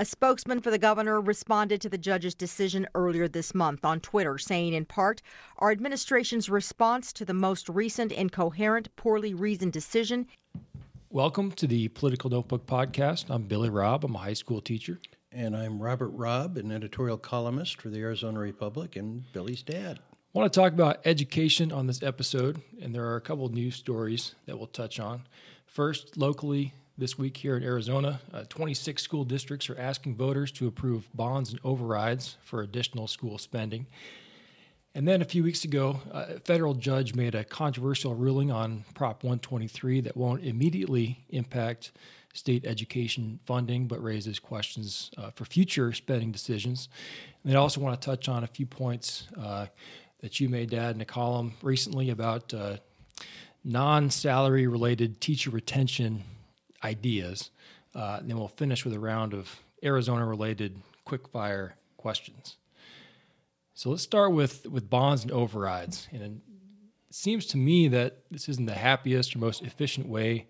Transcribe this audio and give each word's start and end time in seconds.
A 0.00 0.04
spokesman 0.04 0.60
for 0.60 0.70
the 0.70 0.78
governor 0.78 1.20
responded 1.20 1.80
to 1.80 1.88
the 1.88 1.98
judge's 1.98 2.32
decision 2.32 2.86
earlier 2.94 3.26
this 3.26 3.52
month 3.52 3.84
on 3.84 3.98
Twitter, 3.98 4.38
saying 4.38 4.72
in 4.72 4.84
part, 4.84 5.22
Our 5.56 5.72
administration's 5.72 6.48
response 6.48 7.12
to 7.14 7.24
the 7.24 7.34
most 7.34 7.68
recent 7.68 8.12
incoherent, 8.12 8.94
poorly 8.94 9.34
reasoned 9.34 9.72
decision. 9.72 10.28
Welcome 11.10 11.50
to 11.50 11.66
the 11.66 11.88
Political 11.88 12.30
Notebook 12.30 12.64
Podcast. 12.64 13.24
I'm 13.28 13.48
Billy 13.48 13.70
Robb. 13.70 14.04
I'm 14.04 14.14
a 14.14 14.18
high 14.18 14.34
school 14.34 14.60
teacher. 14.60 15.00
And 15.32 15.56
I'm 15.56 15.82
Robert 15.82 16.10
Robb, 16.10 16.56
an 16.58 16.70
editorial 16.70 17.18
columnist 17.18 17.82
for 17.82 17.88
the 17.88 17.98
Arizona 17.98 18.38
Republic 18.38 18.94
and 18.94 19.24
Billy's 19.32 19.64
dad. 19.64 19.98
I 19.98 20.38
want 20.38 20.52
to 20.52 20.60
talk 20.60 20.72
about 20.72 21.00
education 21.06 21.72
on 21.72 21.88
this 21.88 22.04
episode, 22.04 22.62
and 22.80 22.94
there 22.94 23.06
are 23.06 23.16
a 23.16 23.20
couple 23.20 23.48
news 23.48 23.74
stories 23.74 24.36
that 24.46 24.58
we'll 24.58 24.68
touch 24.68 25.00
on. 25.00 25.22
First, 25.66 26.16
locally, 26.16 26.72
this 26.98 27.16
week 27.16 27.36
here 27.36 27.56
in 27.56 27.62
Arizona, 27.62 28.20
uh, 28.34 28.42
26 28.48 29.00
school 29.00 29.24
districts 29.24 29.70
are 29.70 29.78
asking 29.78 30.16
voters 30.16 30.50
to 30.50 30.66
approve 30.66 31.08
bonds 31.14 31.50
and 31.50 31.60
overrides 31.62 32.36
for 32.42 32.60
additional 32.60 33.06
school 33.06 33.38
spending. 33.38 33.86
And 34.96 35.06
then 35.06 35.22
a 35.22 35.24
few 35.24 35.44
weeks 35.44 35.62
ago, 35.62 36.00
a 36.10 36.40
federal 36.40 36.74
judge 36.74 37.14
made 37.14 37.36
a 37.36 37.44
controversial 37.44 38.16
ruling 38.16 38.50
on 38.50 38.84
Prop 38.94 39.22
123 39.22 40.00
that 40.00 40.16
won't 40.16 40.42
immediately 40.42 41.24
impact 41.28 41.92
state 42.34 42.66
education 42.66 43.38
funding, 43.46 43.86
but 43.86 44.02
raises 44.02 44.40
questions 44.40 45.12
uh, 45.16 45.30
for 45.30 45.44
future 45.44 45.92
spending 45.92 46.32
decisions. 46.32 46.88
And 47.44 47.52
I 47.52 47.56
also 47.60 47.80
want 47.80 48.00
to 48.00 48.04
touch 48.04 48.28
on 48.28 48.42
a 48.42 48.48
few 48.48 48.66
points 48.66 49.28
uh, 49.40 49.66
that 50.20 50.40
you 50.40 50.48
made, 50.48 50.70
Dad, 50.70 50.96
in 50.96 51.00
a 51.00 51.04
column 51.04 51.54
recently 51.62 52.10
about 52.10 52.52
uh, 52.52 52.78
non 53.62 54.10
salary 54.10 54.66
related 54.66 55.20
teacher 55.20 55.50
retention 55.50 56.24
ideas. 56.82 57.50
Uh, 57.94 58.20
then 58.22 58.36
we'll 58.36 58.48
finish 58.48 58.84
with 58.84 58.94
a 58.94 59.00
round 59.00 59.34
of 59.34 59.60
Arizona 59.82 60.24
related 60.26 60.80
quickfire 61.06 61.72
questions. 61.96 62.56
So 63.74 63.90
let's 63.90 64.02
start 64.02 64.32
with, 64.32 64.66
with 64.66 64.90
bonds 64.90 65.22
and 65.22 65.32
overrides. 65.32 66.08
And 66.12 66.22
it 66.22 66.32
seems 67.10 67.46
to 67.46 67.56
me 67.56 67.88
that 67.88 68.18
this 68.30 68.48
isn't 68.48 68.66
the 68.66 68.74
happiest 68.74 69.34
or 69.34 69.38
most 69.38 69.62
efficient 69.62 70.08
way 70.08 70.46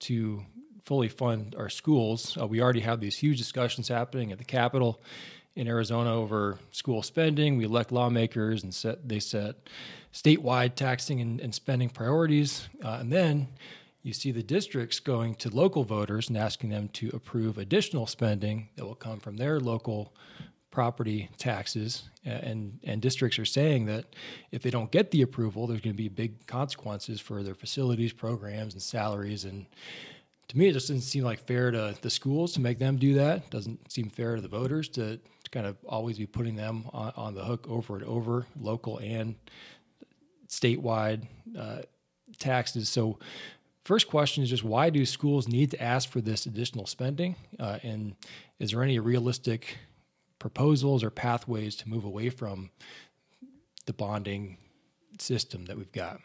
to 0.00 0.44
fully 0.84 1.08
fund 1.08 1.54
our 1.58 1.68
schools. 1.68 2.36
Uh, 2.40 2.46
we 2.46 2.60
already 2.60 2.80
have 2.80 3.00
these 3.00 3.16
huge 3.16 3.38
discussions 3.38 3.88
happening 3.88 4.32
at 4.32 4.38
the 4.38 4.44
Capitol 4.44 5.00
in 5.56 5.68
Arizona 5.68 6.14
over 6.14 6.58
school 6.70 7.02
spending. 7.02 7.56
We 7.56 7.64
elect 7.64 7.92
lawmakers 7.92 8.62
and 8.62 8.74
set 8.74 9.08
they 9.08 9.20
set 9.20 9.56
statewide 10.12 10.74
taxing 10.74 11.20
and, 11.20 11.40
and 11.40 11.54
spending 11.54 11.88
priorities. 11.88 12.68
Uh, 12.84 12.98
and 13.00 13.12
then 13.12 13.48
you 14.02 14.12
see 14.12 14.32
the 14.32 14.42
districts 14.42 14.98
going 14.98 15.34
to 15.36 15.54
local 15.54 15.84
voters 15.84 16.28
and 16.28 16.38
asking 16.38 16.70
them 16.70 16.88
to 16.88 17.10
approve 17.12 17.58
additional 17.58 18.06
spending 18.06 18.68
that 18.76 18.84
will 18.84 18.94
come 18.94 19.20
from 19.20 19.36
their 19.36 19.60
local 19.60 20.14
property 20.70 21.28
taxes. 21.36 22.04
And 22.24 22.78
and 22.84 23.02
districts 23.02 23.38
are 23.38 23.44
saying 23.44 23.86
that 23.86 24.04
if 24.52 24.62
they 24.62 24.70
don't 24.70 24.90
get 24.90 25.10
the 25.10 25.22
approval 25.22 25.66
there's 25.66 25.80
going 25.80 25.94
to 25.94 26.02
be 26.02 26.08
big 26.08 26.46
consequences 26.46 27.20
for 27.20 27.42
their 27.42 27.54
facilities 27.54 28.12
programs 28.12 28.74
and 28.74 28.82
salaries. 28.82 29.44
And 29.44 29.66
to 30.48 30.58
me 30.58 30.68
it 30.68 30.72
just 30.72 30.88
doesn't 30.88 31.02
seem 31.02 31.24
like 31.24 31.40
fair 31.40 31.70
to 31.70 31.94
the 32.00 32.10
schools 32.10 32.52
to 32.54 32.60
make 32.60 32.78
them 32.78 32.96
do 32.96 33.14
that. 33.14 33.50
Doesn't 33.50 33.90
seem 33.90 34.10
fair 34.10 34.36
to 34.36 34.42
the 34.42 34.48
voters 34.48 34.88
to, 34.90 35.16
to 35.16 35.50
kind 35.50 35.66
of 35.66 35.76
always 35.86 36.18
be 36.18 36.26
putting 36.26 36.56
them 36.56 36.84
on, 36.92 37.12
on, 37.16 37.34
the 37.34 37.44
hook 37.44 37.66
over 37.68 37.96
and 37.96 38.04
over 38.04 38.46
local 38.60 38.98
and 38.98 39.34
statewide 40.48 41.26
uh, 41.58 41.82
taxes. 42.38 42.88
So 42.88 43.18
First 43.90 44.06
question 44.06 44.44
is 44.44 44.50
just 44.50 44.62
why 44.62 44.88
do 44.88 45.04
schools 45.04 45.48
need 45.48 45.72
to 45.72 45.82
ask 45.82 46.08
for 46.08 46.20
this 46.20 46.46
additional 46.46 46.86
spending? 46.86 47.34
Uh, 47.58 47.80
and 47.82 48.14
is 48.60 48.70
there 48.70 48.84
any 48.84 49.00
realistic 49.00 49.78
proposals 50.38 51.02
or 51.02 51.10
pathways 51.10 51.74
to 51.74 51.88
move 51.88 52.04
away 52.04 52.30
from 52.30 52.70
the 53.86 53.92
bonding 53.92 54.58
system 55.18 55.64
that 55.64 55.76
we've 55.76 55.90
got? 55.90 56.20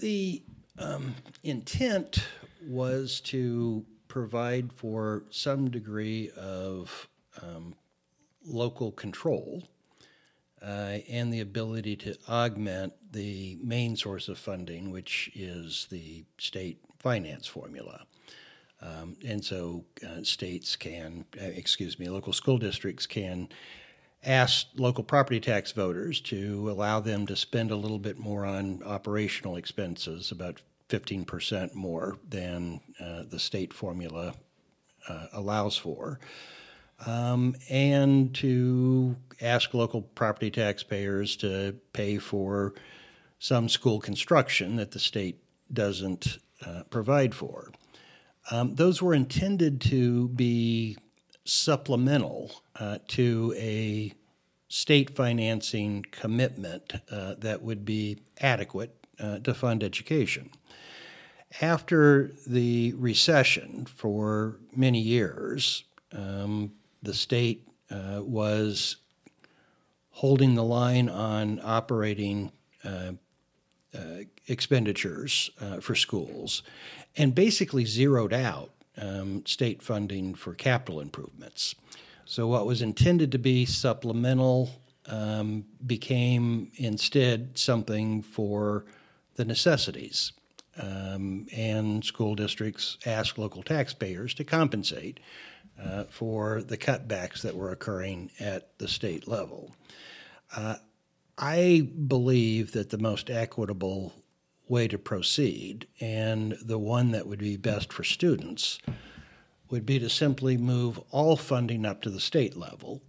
The 0.00 0.42
um, 0.80 1.14
intent 1.44 2.26
was 2.66 3.20
to 3.26 3.86
provide 4.08 4.72
for 4.72 5.22
some 5.30 5.70
degree 5.70 6.28
of 6.36 7.08
um, 7.40 7.72
local 8.44 8.90
control 8.90 9.62
uh, 10.64 10.98
and 11.10 11.32
the 11.32 11.40
ability 11.40 11.96
to 11.96 12.16
augment 12.28 12.92
the 13.12 13.58
main 13.62 13.96
source 13.96 14.28
of 14.28 14.38
funding, 14.38 14.90
which 14.90 15.30
is 15.34 15.86
the 15.90 16.24
state 16.38 16.78
finance 16.98 17.46
formula. 17.46 18.06
Um, 18.80 19.16
and 19.26 19.44
so 19.44 19.84
uh, 20.06 20.22
states 20.22 20.76
can, 20.76 21.24
uh, 21.40 21.44
excuse 21.44 21.98
me, 21.98 22.08
local 22.08 22.32
school 22.32 22.58
districts 22.58 23.06
can 23.06 23.48
ask 24.24 24.66
local 24.76 25.04
property 25.04 25.40
tax 25.40 25.72
voters 25.72 26.20
to 26.22 26.70
allow 26.70 26.98
them 27.00 27.26
to 27.26 27.36
spend 27.36 27.70
a 27.70 27.76
little 27.76 27.98
bit 27.98 28.18
more 28.18 28.46
on 28.46 28.82
operational 28.84 29.56
expenses, 29.56 30.30
about 30.30 30.62
15% 30.88 31.74
more 31.74 32.18
than 32.28 32.80
uh, 33.00 33.22
the 33.28 33.38
state 33.38 33.72
formula 33.72 34.34
uh, 35.08 35.26
allows 35.32 35.76
for 35.76 36.18
um, 37.06 37.56
and 37.68 38.34
to 38.36 39.16
ask 39.40 39.74
local 39.74 40.02
property 40.02 40.50
taxpayers 40.50 41.36
to 41.36 41.76
pay 41.92 42.18
for 42.18 42.74
some 43.38 43.68
school 43.68 44.00
construction 44.00 44.76
that 44.76 44.92
the 44.92 44.98
state 44.98 45.38
doesn't 45.72 46.38
uh, 46.64 46.82
provide 46.90 47.34
for. 47.34 47.70
Um, 48.50 48.74
those 48.74 49.00
were 49.00 49.14
intended 49.14 49.80
to 49.82 50.28
be 50.28 50.96
supplemental 51.44 52.62
uh, 52.78 52.98
to 53.08 53.54
a 53.56 54.12
state 54.68 55.14
financing 55.14 56.04
commitment 56.10 56.94
uh, 57.10 57.34
that 57.38 57.62
would 57.62 57.84
be 57.84 58.18
adequate 58.40 59.06
uh, 59.20 59.38
to 59.38 59.54
fund 59.54 59.82
education. 59.82 60.50
After 61.60 62.32
the 62.46 62.92
recession 62.96 63.86
for 63.86 64.58
many 64.74 65.00
years, 65.00 65.84
um, 66.12 66.72
the 67.04 67.14
state 67.14 67.66
uh, 67.90 68.20
was 68.22 68.96
holding 70.10 70.54
the 70.54 70.64
line 70.64 71.08
on 71.08 71.60
operating 71.62 72.52
uh, 72.84 73.12
uh, 73.94 74.24
expenditures 74.48 75.50
uh, 75.60 75.80
for 75.80 75.94
schools 75.94 76.62
and 77.16 77.34
basically 77.34 77.84
zeroed 77.84 78.32
out 78.32 78.70
um, 78.96 79.44
state 79.46 79.82
funding 79.82 80.34
for 80.34 80.54
capital 80.54 81.00
improvements. 81.00 81.74
So, 82.24 82.46
what 82.46 82.66
was 82.66 82.80
intended 82.80 83.32
to 83.32 83.38
be 83.38 83.66
supplemental 83.66 84.70
um, 85.06 85.64
became 85.84 86.70
instead 86.76 87.58
something 87.58 88.22
for 88.22 88.84
the 89.36 89.44
necessities. 89.44 90.32
Um, 90.76 91.46
and 91.54 92.04
school 92.04 92.34
districts 92.34 92.98
asked 93.06 93.38
local 93.38 93.62
taxpayers 93.62 94.34
to 94.34 94.44
compensate 94.44 95.20
uh, 95.82 96.04
for 96.04 96.62
the 96.62 96.78
cutbacks 96.78 97.42
that 97.42 97.56
were 97.56 97.70
occurring 97.70 98.30
at 98.38 98.78
the 98.78 98.88
state 98.88 99.26
level. 99.26 99.74
Uh, 100.54 100.76
I 101.36 101.88
believe 102.06 102.72
that 102.72 102.90
the 102.90 102.98
most 102.98 103.28
equitable 103.28 104.12
way 104.68 104.88
to 104.88 104.98
proceed 104.98 105.86
and 106.00 106.56
the 106.62 106.78
one 106.78 107.10
that 107.10 107.26
would 107.26 107.40
be 107.40 107.56
best 107.56 107.92
for 107.92 108.04
students 108.04 108.78
would 109.70 109.84
be 109.84 109.98
to 109.98 110.08
simply 110.08 110.56
move 110.56 111.00
all 111.10 111.36
funding 111.36 111.84
up 111.84 112.02
to 112.02 112.10
the 112.10 112.20
state 112.20 112.56
level 112.56 113.02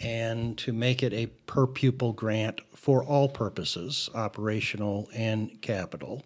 and 0.00 0.56
to 0.58 0.72
make 0.72 1.02
it 1.02 1.12
a 1.12 1.26
per 1.46 1.66
pupil 1.66 2.12
grant 2.12 2.60
for 2.74 3.02
all 3.04 3.28
purposes, 3.28 4.08
operational 4.14 5.08
and 5.14 5.60
capital, 5.60 6.24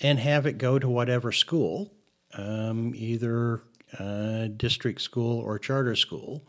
and 0.00 0.18
have 0.18 0.46
it 0.46 0.58
go 0.58 0.78
to 0.78 0.88
whatever 0.88 1.32
school, 1.32 1.92
um, 2.34 2.92
either 2.94 3.62
uh, 3.98 4.48
district 4.56 5.00
school 5.00 5.40
or 5.40 5.58
charter 5.58 5.96
school 5.96 6.44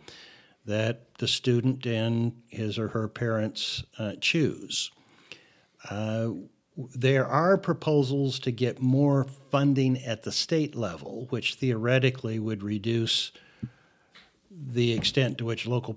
that 0.66 1.14
the 1.18 1.28
student 1.28 1.86
and 1.86 2.34
his 2.48 2.80
or 2.80 2.90
her 2.90 3.08
parents 3.08 3.84
uh, 4.00 4.14
choose. 4.22 4.92
Uh, 5.90 6.30
there 6.96 7.28
are 7.28 7.58
proposals 7.58 8.40
to 8.40 8.52
get 8.52 8.82
more 8.82 9.26
funding 9.52 9.98
at 10.04 10.24
the 10.24 10.32
state 10.32 10.76
level, 10.76 11.28
which 11.30 11.56
theoretically 11.56 12.40
would 12.40 12.64
reduce 12.64 13.32
the 14.50 14.94
extent 14.94 15.38
to 15.38 15.46
which 15.46 15.68
local 15.68 15.96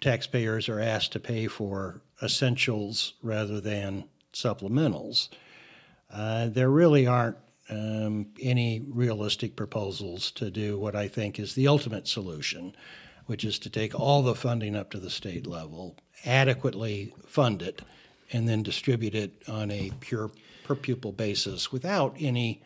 taxpayers 0.00 0.68
are 0.68 0.80
asked 0.80 1.12
to 1.12 1.20
pay 1.20 1.46
for 1.46 2.02
essentials 2.22 3.14
rather 3.22 3.60
than 3.60 4.04
supplementals. 4.32 5.28
Uh, 6.12 6.48
there 6.48 6.70
really 6.70 7.06
aren't 7.06 7.38
um, 7.70 8.26
any 8.40 8.84
realistic 8.88 9.56
proposals 9.56 10.30
to 10.32 10.50
do 10.50 10.78
what 10.78 10.94
I 10.94 11.08
think 11.08 11.38
is 11.38 11.54
the 11.54 11.68
ultimate 11.68 12.06
solution, 12.06 12.74
which 13.26 13.44
is 13.44 13.58
to 13.60 13.70
take 13.70 13.98
all 13.98 14.22
the 14.22 14.34
funding 14.34 14.76
up 14.76 14.90
to 14.90 14.98
the 14.98 15.10
state 15.10 15.46
level, 15.46 15.96
adequately 16.24 17.14
fund 17.26 17.62
it, 17.62 17.82
and 18.32 18.48
then 18.48 18.62
distribute 18.62 19.14
it 19.14 19.42
on 19.48 19.70
a 19.70 19.92
pure 20.00 20.30
per 20.64 20.74
pupil 20.74 21.12
basis 21.12 21.70
without 21.70 22.16
any 22.18 22.62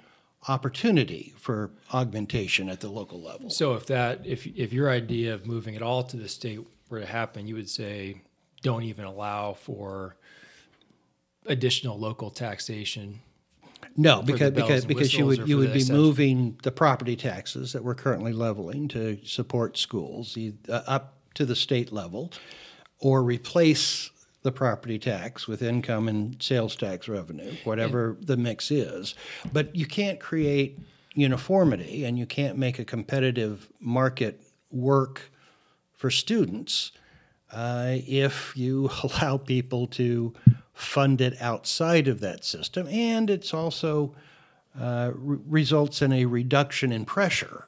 opportunity 0.46 1.34
for 1.36 1.70
augmentation 1.92 2.68
at 2.68 2.80
the 2.80 2.88
local 2.88 3.20
level. 3.20 3.50
So 3.50 3.74
if 3.74 3.86
that 3.86 4.24
if 4.24 4.46
if 4.46 4.72
your 4.72 4.88
idea 4.90 5.34
of 5.34 5.46
moving 5.46 5.74
it 5.74 5.82
all 5.82 6.04
to 6.04 6.16
the 6.16 6.28
state 6.28 6.60
were 6.88 7.00
to 7.00 7.06
happen, 7.06 7.46
you 7.46 7.54
would 7.56 7.68
say 7.68 8.22
don't 8.62 8.84
even 8.84 9.04
allow 9.04 9.54
for 9.54 10.16
additional 11.46 11.98
local 11.98 12.30
taxation. 12.30 13.20
No, 14.00 14.22
because 14.22 14.52
because 14.52 14.84
because 14.84 15.12
you 15.12 15.26
would 15.26 15.48
you 15.48 15.58
would 15.58 15.72
be 15.72 15.84
moving 15.90 16.56
the 16.62 16.70
property 16.70 17.16
taxes 17.16 17.72
that 17.72 17.82
we're 17.82 17.96
currently 17.96 18.32
leveling 18.32 18.86
to 18.88 19.18
support 19.24 19.76
schools 19.76 20.38
uh, 20.68 20.82
up 20.86 21.16
to 21.34 21.44
the 21.44 21.56
state 21.56 21.90
level, 21.90 22.32
or 23.00 23.24
replace 23.24 24.10
the 24.42 24.52
property 24.52 25.00
tax 25.00 25.48
with 25.48 25.62
income 25.62 26.06
and 26.06 26.40
sales 26.40 26.76
tax 26.76 27.08
revenue, 27.08 27.52
whatever 27.64 28.16
the 28.20 28.36
mix 28.36 28.70
is. 28.70 29.16
But 29.52 29.74
you 29.74 29.84
can't 29.84 30.20
create 30.20 30.78
uniformity, 31.14 32.04
and 32.04 32.16
you 32.16 32.24
can't 32.24 32.56
make 32.56 32.78
a 32.78 32.84
competitive 32.84 33.68
market 33.80 34.40
work 34.70 35.32
for 35.92 36.08
students 36.08 36.92
uh, 37.52 37.96
if 38.06 38.56
you 38.56 38.90
allow 39.02 39.38
people 39.38 39.88
to 39.88 40.34
fund 40.78 41.20
it 41.20 41.34
outside 41.40 42.06
of 42.06 42.20
that 42.20 42.44
system. 42.44 42.86
And 42.86 43.28
it's 43.28 43.52
also 43.52 44.14
uh, 44.78 45.10
re- 45.12 45.38
results 45.48 46.02
in 46.02 46.12
a 46.12 46.24
reduction 46.24 46.92
in 46.92 47.04
pressure 47.04 47.66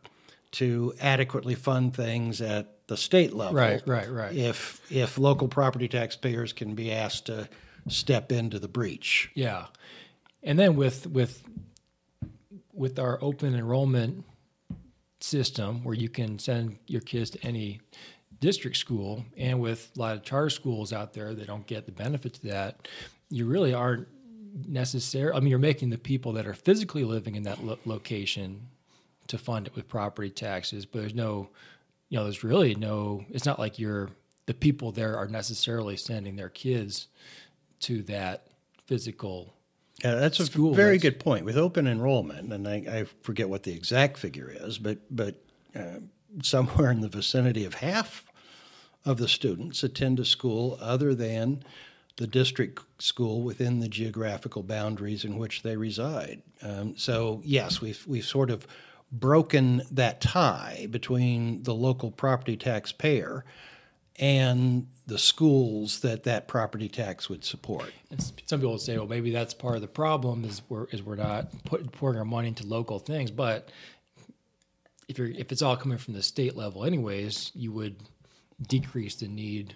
to 0.53 0.95
adequately 1.01 1.57
fund 1.57 1.95
things 1.95 2.41
at 2.41 2.87
the 2.87 2.97
state 2.97 3.33
level. 3.33 3.55
Right, 3.55 3.83
right, 3.85 4.09
right. 4.09 4.35
If 4.35 4.81
if 4.93 5.19
local 5.19 5.49
property 5.49 5.89
taxpayers 5.89 6.53
can 6.53 6.75
be 6.75 6.93
asked 6.93 7.27
to 7.27 7.49
step 7.89 8.31
into 8.31 8.61
the 8.61 8.69
breach. 8.69 9.31
Yeah, 9.35 9.67
and 10.43 10.57
then 10.57 10.77
with 10.77 11.09
with 11.09 11.43
with 12.73 12.99
our 13.01 13.19
open 13.21 13.57
enrollment 13.57 14.25
system, 15.19 15.83
where 15.83 15.97
you 15.97 16.09
can 16.09 16.39
send 16.39 16.79
your 16.87 17.01
kids 17.01 17.31
to 17.31 17.45
any 17.45 17.81
district 18.41 18.77
school, 18.77 19.25
and 19.37 19.61
with 19.61 19.91
a 19.97 19.99
lot 19.99 20.17
of 20.17 20.23
charter 20.23 20.51
schools 20.51 20.93
out 20.93 21.13
there 21.13 21.35
that 21.35 21.47
don't 21.47 21.67
get 21.67 21.87
the 21.87 21.93
benefits 21.93 22.39
of 22.39 22.51
that, 22.51 22.89
you 23.29 23.47
really 23.47 23.73
aren't 23.73 24.09
necessary. 24.67 25.33
I 25.33 25.41
mean, 25.41 25.49
you're 25.49 25.59
making 25.59 25.91
the 25.91 25.99
people 25.99 26.33
that 26.33 26.47
are 26.47 26.55
physically 26.55 27.05
living 27.05 27.37
in 27.37 27.45
that 27.45 27.65
lo- 27.65 27.79
location 27.85 28.69
to 29.29 29.39
fund 29.39 29.67
it 29.67 29.77
with 29.77 29.89
property 29.89 30.31
taxes, 30.31 30.87
but 30.87 31.01
there's 31.01 31.15
no, 31.15 31.51
you 32.09 32.19
know, 32.19 32.25
there's 32.25 32.43
really 32.43 32.75
no. 32.75 33.25
It's 33.31 33.47
not 33.47 33.59
like 33.59 33.79
you're 33.79 34.11
the 34.47 34.55
people 34.55 34.91
there 34.91 35.17
are 35.17 35.29
necessarily 35.29 35.97
sending 35.97 36.35
their 36.35 36.49
kids 36.49 37.07
to 37.81 38.03
that 38.03 38.47
physical 38.87 39.55
yeah, 40.03 40.15
that's 40.15 40.41
a 40.41 40.47
School, 40.47 40.73
very 40.73 40.97
good 40.97 41.21
point. 41.21 41.45
With 41.45 41.59
open 41.59 41.87
enrollment, 41.87 42.53
and 42.53 42.67
I, 42.67 42.75
I 42.75 43.05
forget 43.23 43.51
what 43.51 43.65
the 43.65 43.73
exact 43.73 44.17
figure 44.17 44.51
is, 44.51 44.79
but 44.79 44.99
but 45.11 45.43
uh, 45.77 46.01
somewhere 46.43 46.91
in 46.91 47.01
the 47.01 47.09
vicinity 47.09 47.65
of 47.65 47.75
half 47.75 48.25
of 49.05 49.19
the 49.19 49.29
students 49.29 49.83
attend 49.83 50.21
a 50.21 50.25
school 50.25 50.79
other 50.81 51.15
than 51.15 51.63
the 52.17 52.27
district 52.27 52.81
school 53.03 53.43
within 53.43 53.81
the 53.81 53.89
geographical 53.89 54.63
boundaries 54.63 55.25
in 55.25 55.39
which 55.39 55.63
they 55.63 55.77
reside. 55.77 56.43
Um, 56.63 56.97
so 56.97 57.41
yes, 57.45 57.81
we've 57.81 58.07
we've 58.07 58.27
sort 58.27 58.51
of 58.51 58.67
broken 59.11 59.83
that 59.91 60.21
tie 60.21 60.87
between 60.91 61.63
the 61.63 61.75
local 61.75 62.11
property 62.11 62.57
tax 62.57 62.93
payer 62.93 63.45
and 64.17 64.87
the 65.07 65.19
schools 65.19 66.01
that 66.01 66.25
that 66.25 66.47
property 66.47 66.89
tax 66.89 67.29
would 67.29 67.43
support. 67.43 67.91
And 68.11 68.23
some 68.45 68.61
people 68.61 68.79
say, 68.79 68.97
well, 68.97 69.07
maybe 69.07 69.31
that's 69.31 69.55
part 69.55 69.77
of 69.77 69.81
the 69.81 69.89
problem 69.89 70.45
is 70.45 70.63
we're 70.69 70.85
is 70.87 71.03
we're 71.03 71.17
not 71.17 71.51
put, 71.65 71.91
pouring 71.93 72.19
our 72.19 72.25
money 72.25 72.49
into 72.49 72.67
local 72.67 72.99
things. 72.99 73.31
But 73.31 73.71
if 75.09 75.19
you're 75.19 75.29
if 75.29 75.51
it's 75.53 75.63
all 75.63 75.77
coming 75.77 75.99
from 75.99 76.15
the 76.15 76.23
state 76.23 76.55
level, 76.55 76.85
anyways, 76.85 77.51
you 77.55 77.73
would 77.73 77.97
decrease 78.67 79.17
the 79.17 79.29
need 79.29 79.75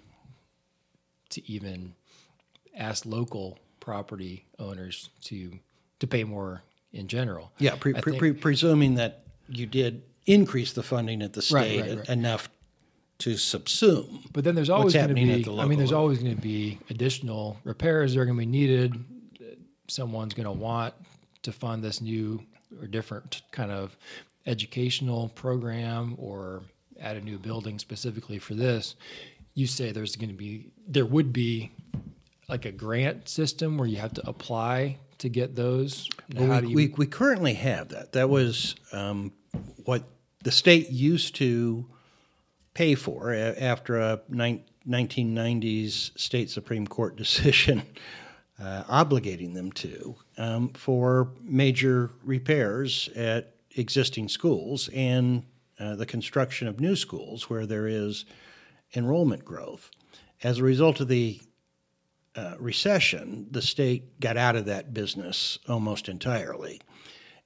to 1.29 1.51
even 1.51 1.93
ask 2.75 3.05
local 3.05 3.59
property 3.79 4.45
owners 4.59 5.09
to 5.21 5.59
to 5.99 6.07
pay 6.07 6.23
more 6.23 6.61
in 6.91 7.07
general. 7.07 7.51
Yeah, 7.57 7.75
pre- 7.75 7.93
pre- 7.93 8.01
think- 8.01 8.19
pre- 8.19 8.33
presuming 8.33 8.95
that 8.95 9.23
you 9.47 9.65
did 9.65 10.03
increase 10.25 10.73
the 10.73 10.83
funding 10.83 11.21
at 11.21 11.33
the 11.33 11.41
state 11.41 11.81
right, 11.81 11.97
right. 11.97 12.09
enough 12.09 12.49
to 13.19 13.31
subsume. 13.31 14.23
But 14.33 14.43
then 14.43 14.55
there's 14.55 14.69
always 14.69 14.93
going 14.93 15.09
to 15.09 15.13
be. 15.13 15.43
the 15.43 15.55
I 15.55 15.65
mean, 15.65 15.77
there's 15.77 15.91
always 15.91 16.19
going 16.19 16.35
to 16.35 16.41
be 16.41 16.79
additional 16.89 17.57
repairs 17.63 18.13
that 18.13 18.21
are 18.21 18.25
going 18.25 18.37
to 18.37 18.45
be 18.45 18.45
needed. 18.45 19.03
Someone's 19.87 20.33
going 20.33 20.45
to 20.45 20.51
want 20.51 20.93
to 21.43 21.51
fund 21.51 21.83
this 21.83 22.01
new 22.01 22.41
or 22.81 22.87
different 22.87 23.43
kind 23.51 23.71
of 23.71 23.95
educational 24.45 25.29
program 25.29 26.15
or 26.17 26.63
add 26.99 27.17
a 27.17 27.21
new 27.21 27.37
building 27.37 27.79
specifically 27.79 28.39
for 28.39 28.53
this. 28.53 28.95
You 29.53 29.67
say 29.67 29.91
there's 29.91 30.15
going 30.15 30.29
to 30.29 30.35
be 30.35 30.71
there 30.87 31.05
would 31.05 31.31
be 31.31 31.71
like 32.47 32.65
a 32.65 32.71
grant 32.71 33.27
system 33.27 33.77
where 33.77 33.87
you 33.87 33.97
have 33.97 34.13
to 34.13 34.27
apply 34.27 34.97
to 35.19 35.29
get 35.29 35.55
those. 35.55 36.09
Well, 36.35 36.61
we, 36.61 36.67
you, 36.67 36.75
we, 36.75 36.87
we 36.97 37.05
currently 37.07 37.53
have 37.53 37.89
that. 37.89 38.11
That 38.11 38.29
was 38.29 38.75
um, 38.91 39.31
what 39.85 40.03
the 40.43 40.51
state 40.51 40.89
used 40.89 41.35
to 41.35 41.85
pay 42.73 42.95
for 42.95 43.31
a- 43.33 43.59
after 43.59 43.97
a 43.97 44.21
nine, 44.29 44.63
1990s 44.87 46.17
state 46.17 46.49
Supreme 46.49 46.85
Court 46.85 47.15
decision 47.17 47.83
uh, 48.59 48.83
obligating 48.83 49.53
them 49.53 49.71
to 49.73 50.15
um, 50.37 50.69
for 50.69 51.31
major 51.41 52.11
repairs 52.23 53.09
at 53.15 53.53
existing 53.75 54.29
schools 54.29 54.89
and 54.93 55.43
uh, 55.79 55.95
the 55.95 56.05
construction 56.05 56.67
of 56.67 56.79
new 56.79 56.95
schools 56.95 57.49
where 57.49 57.65
there 57.65 57.87
is 57.87 58.25
enrollment 58.95 59.43
growth. 59.43 59.91
As 60.43 60.59
a 60.59 60.63
result 60.63 60.99
of 60.99 61.07
the 61.07 61.41
uh, 62.35 62.55
recession, 62.59 63.47
the 63.51 63.61
state 63.61 64.19
got 64.19 64.37
out 64.37 64.55
of 64.55 64.65
that 64.65 64.93
business 64.93 65.57
almost 65.67 66.09
entirely. 66.09 66.81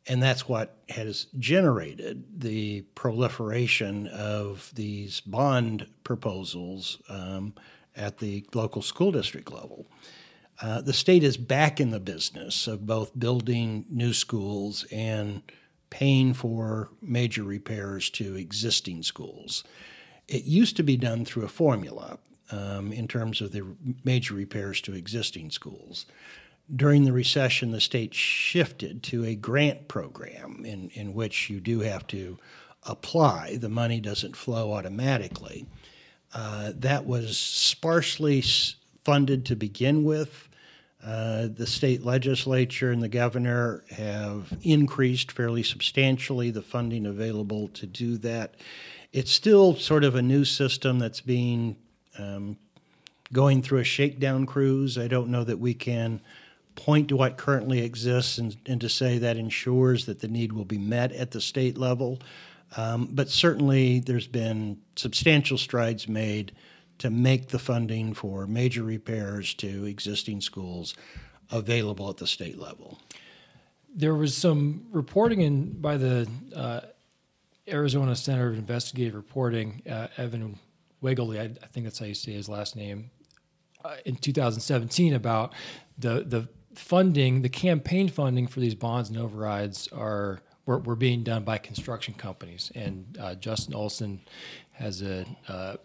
And 0.08 0.24
that's 0.24 0.50
what 0.50 0.78
has 0.90 1.28
generated 1.38 2.42
the 2.42 2.81
proliferation 2.96 4.08
of 4.08 4.72
these 4.74 5.22
bond 5.22 5.88
proposals 6.04 7.00
um, 7.10 7.54
at 7.96 8.18
the 8.18 8.46
local 8.54 8.82
school 8.82 9.12
district 9.12 9.52
level. 9.52 9.86
Uh, 10.62 10.82
the 10.82 10.94
state 10.94 11.24
is 11.24 11.38
back 11.38 11.80
in 11.80 11.92
the 11.92 12.00
business 12.00 12.68
of 12.68 12.86
both 12.86 13.18
building 13.18 13.86
new 13.90 14.14
schools 14.14 14.86
and 14.92 15.42
paying 15.89 16.33
for 16.33 16.89
major 17.01 17.44
repairs 17.44 18.09
to 18.12 18.36
existing 18.36 19.03
schools. 19.03 19.63
It 20.27 20.44
used 20.44 20.77
to 20.77 20.83
be 20.83 20.97
done 20.97 21.25
through 21.25 21.46
a 21.46 21.50
formula 21.50 22.19
um, 22.51 22.91
in 22.91 23.08
terms 23.08 23.41
of 23.41 23.51
the 23.51 23.75
major 24.03 24.34
repairs 24.34 24.81
to 24.81 24.93
existing 24.93 25.51
schools. 25.51 26.05
During 26.74 27.05
the 27.05 27.13
recession, 27.13 27.72
the 27.72 27.81
state 27.81 28.13
shifted 28.13 29.01
to 29.03 29.25
a 29.25 29.36
grant 29.36 29.88
program 29.88 30.63
in, 30.65 30.89
in 30.89 31.13
which 31.13 31.50
you 31.50 31.60
do 31.60 31.79
have 31.79 32.05
to 32.08 32.38
apply. 32.84 33.58
The 33.58 33.69
money 33.69 34.00
doesn't 34.00 34.36
flow 34.36 34.74
automatically. 34.74 35.65
Uh, 36.34 36.74
that 36.75 37.05
was 37.08 37.38
sparsely 37.38 38.43
funded 39.03 39.46
to 39.48 39.55
begin 39.55 40.03
with. 40.03 40.49
Uh, 41.03 41.48
the 41.48 41.65
state 41.65 42.03
legislature 42.03 42.91
and 42.91 43.01
the 43.01 43.08
governor 43.08 43.84
have 43.89 44.51
increased 44.63 45.32
fairly 45.32 45.63
substantially 45.63 46.51
the 46.51 46.62
funding 46.62 47.06
available 47.06 47.70
to 47.70 47.86
do 47.86 48.18
that. 48.18 48.56
It's 49.13 49.32
still 49.32 49.75
sort 49.75 50.03
of 50.03 50.15
a 50.15 50.22
new 50.22 50.44
system 50.44 51.00
that's 51.00 51.22
being 51.22 51.77
um, 52.18 52.58
going 53.32 53.62
through 53.62 53.79
a 53.79 53.84
shakedown 53.86 54.46
cruise. 54.46 54.98
I 54.98 55.08
don't 55.08 55.29
know 55.29 55.46
that 55.46 55.60
we 55.60 55.74
can 55.74 56.20
point 56.75 57.08
to 57.10 57.15
what 57.15 57.38
currently 57.38 57.79
exists 57.79 58.38
and, 58.38 58.58
and 58.65 58.82
to 58.82 58.89
say 58.89 59.18
that 59.20 59.38
ensures 59.38 60.06
that 60.06 60.20
the 60.20 60.27
need 60.27 60.51
will 60.51 60.65
be 60.65 60.77
met 60.77 61.13
at 61.13 61.32
the 61.32 61.41
state 61.41 61.77
level. 61.77 62.20
Um, 62.75 63.08
but 63.12 63.29
certainly, 63.29 64.00
there's 64.00 64.27
been 64.27 64.79
substantial 64.96 65.58
strides 65.58 66.08
made 66.08 66.51
to 67.00 67.10
make 67.10 67.50
the 67.50 67.60
funding 67.60 68.13
for 68.13 68.46
major 68.48 68.84
repairs 68.84 69.53
to 69.56 69.86
existing 69.86 70.41
schools 70.41 70.94
available 71.51 72.10
at 72.10 72.18
the 72.18 72.27
state 72.27 72.60
level. 72.60 73.00
there 73.96 74.15
was 74.15 74.38
some 74.38 74.86
reporting 74.91 75.41
in 75.41 75.82
by 75.82 75.98
the 75.98 76.27
uh, 76.56 76.82
Arizona 77.68 78.15
Center 78.15 78.48
of 78.48 78.58
Investigative 78.58 79.15
Reporting, 79.15 79.82
uh, 79.89 80.08
Evan 80.18 80.58
Wiggly, 81.01 81.39
I, 81.39 81.44
I 81.44 81.68
think 81.68 81.86
that's 81.86 82.00
how 82.00 82.06
you 82.06 82.13
say 82.13 82.34
his 82.34 82.50
last 82.50 82.75
name, 82.75 83.10
uh, 83.84 83.96
in 84.06 84.15
2017 84.15 85.13
about 85.13 85.53
the 85.98 86.24
the 86.25 86.48
funding, 86.75 87.41
the 87.41 87.50
campaign 87.50 88.10
funding 88.10 88.48
for 88.48 88.60
these 88.60 88.75
bonds 88.75 89.10
and 89.10 89.18
overrides 89.18 89.88
are 89.89 90.41
were, 90.65 90.79
were 90.79 90.96
being 90.96 91.24
done 91.24 91.44
by 91.44 91.58
construction 91.58 92.13
companies, 92.13 92.72
and 92.75 93.18
uh, 93.20 93.36
Justin 93.36 93.74
Olson 93.74 94.22
has 94.74 95.01
a 95.01 95.25
uh, 95.48 95.77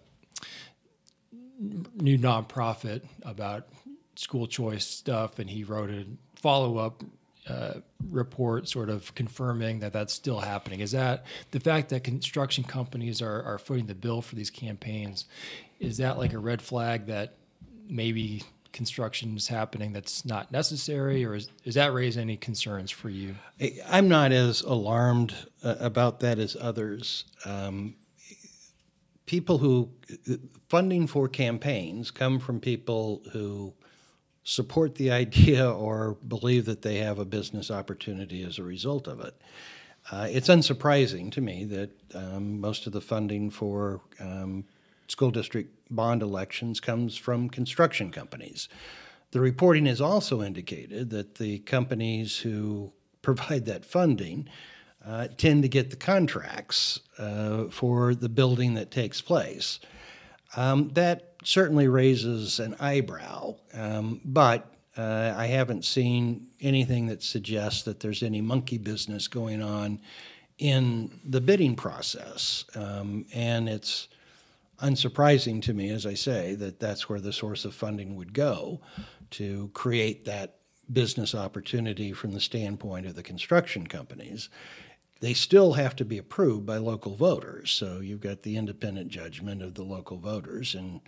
new 1.94 2.18
nonprofit 2.18 3.02
about 3.23 3.68
school 4.16 4.47
choice 4.47 4.87
stuff, 4.87 5.38
and 5.38 5.50
he 5.50 5.64
wrote 5.64 5.90
a 5.90 6.04
follow 6.37 6.78
up 6.78 7.02
uh, 7.49 7.75
report 8.11 8.68
sort 8.68 8.88
of 8.88 9.14
confirming 9.14 9.80
that 9.80 9.92
that's 9.92 10.14
still 10.14 10.40
happening. 10.40 10.80
Is 10.80 10.92
that 10.92 11.25
the 11.50 11.61
fact 11.61 11.90
that 11.90 12.04
construction 12.04 12.64
companies 12.64 13.21
are, 13.21 13.42
are 13.42 13.59
footing 13.59 13.87
the 13.87 13.94
bill 13.94 14.23
for 14.23 14.35
these 14.35 14.50
campaigns? 14.50 15.26
Is 15.80 15.99
that 15.99 16.18
like 16.18 16.33
a 16.33 16.38
red 16.38 16.62
flag 16.62 17.06
that 17.06 17.35
maybe 17.88 18.42
construction 18.73 19.37
is 19.37 19.49
happening 19.49 19.92
that's 19.92 20.25
not 20.25 20.50
necessary, 20.52 21.25
or 21.25 21.35
is, 21.35 21.49
does 21.64 21.75
that 21.75 21.92
raise 21.92 22.16
any 22.16 22.37
concerns 22.37 22.90
for 22.90 23.09
you? 23.09 23.35
I'm 23.88 24.09
not 24.09 24.33
as 24.33 24.62
alarmed 24.62 25.35
uh, 25.62 25.76
about 25.80 26.21
that 26.21 26.38
as 26.38 26.56
others. 26.61 27.25
Um, 27.44 27.94
people 29.26 29.59
who 29.59 29.90
funding 30.69 31.07
for 31.07 31.28
campaigns 31.28 32.11
come 32.11 32.38
from 32.38 32.61
people 32.61 33.23
who 33.33 33.73
support 34.45 34.97
the 34.97 35.11
idea 35.11 35.69
or 35.69 36.16
believe 36.28 36.66
that 36.66 36.83
they 36.83 36.97
have 36.97 37.19
a 37.19 37.25
business 37.25 37.71
opportunity 37.71 38.43
as 38.43 38.59
a 38.59 38.62
result 38.62 39.09
of 39.09 39.21
it. 39.21 39.35
Uh, 40.12 40.28
it's 40.31 40.49
unsurprising 40.49 41.33
to 41.33 41.40
me 41.40 41.64
that 41.64 41.90
um, 42.14 42.61
most 42.61 42.87
of 42.87 42.93
the 42.93 43.00
funding 43.00 43.49
for 43.50 44.02
um, 44.21 44.64
school 45.09 45.31
district 45.31 45.75
bond 45.90 46.23
elections 46.23 46.78
comes 46.78 47.16
from 47.16 47.49
construction 47.49 48.11
companies. 48.11 48.69
The 49.31 49.40
reporting 49.40 49.87
has 49.87 50.00
also 50.00 50.43
indicated 50.43 51.11
that 51.11 51.37
the 51.37 51.61
companies 51.61 52.38
who 52.38 52.93
provide 53.23 53.64
that 53.64 53.87
funding 53.87 54.49
uh, 55.06 55.28
tend 55.37 55.62
to 55.62 55.68
get 55.68 55.90
the 55.90 55.96
contracts 55.96 57.00
uh, 57.18 57.64
for 57.64 58.14
the 58.14 58.28
building 58.28 58.75
that 58.75 58.90
takes 58.90 59.20
place. 59.20 59.80
Um, 60.56 60.90
that 60.90 61.34
certainly 61.44 61.88
raises 61.88 62.61
an 62.61 62.75
eyebrow, 62.80 63.56
um, 63.75 64.20
but 64.25 64.73
uh, 64.96 65.34
I 65.37 65.46
haven't 65.46 65.84
seen 65.84 66.46
anything 66.61 67.06
that 67.08 67.23
suggests 67.23 67.82
that 67.82 68.00
there's 68.00 68.23
any 68.23 68.40
monkey 68.40 68.78
business 68.78 69.26
going 69.28 69.61
on 69.61 70.00
in 70.58 71.20
the 71.25 71.40
bidding 71.40 71.75
process. 71.75 72.64
Um, 72.76 73.26
and 73.34 73.68
it's 73.68 74.08
unsurprising 74.80 75.62
to 75.62 75.75
me, 75.75 75.90
as 75.90 76.06
I 76.06 76.14
say, 76.14 76.54
that 76.54 76.80
that's 76.80 77.08
where 77.08 77.20
the 77.20 77.32
source 77.32 77.64
of 77.64 77.75
funding 77.75 78.16
would 78.16 78.32
go 78.32 78.80
to 79.30 79.70
create 79.75 80.25
that 80.26 80.58
business 80.92 81.34
opportunity 81.34 82.12
from 82.12 82.32
the 82.32 82.40
standpoint 82.40 83.06
of 83.06 83.14
the 83.14 83.23
construction 83.23 83.87
companies. 83.87 84.49
They 85.25 85.33
still 85.33 85.73
have 85.73 85.97
to 85.97 86.04
be 86.04 86.19
approved 86.19 86.66
by 86.66 86.76
local 86.76 87.14
voters. 87.14 87.71
So 87.71 88.00
you've 88.00 88.21
got 88.21 88.43
the 88.43 88.59
independent 88.59 89.09
judgment 89.09 89.62
of 89.62 89.73
the 89.73 89.83
local 89.83 90.19
voters. 90.19 90.75
And 90.75 91.00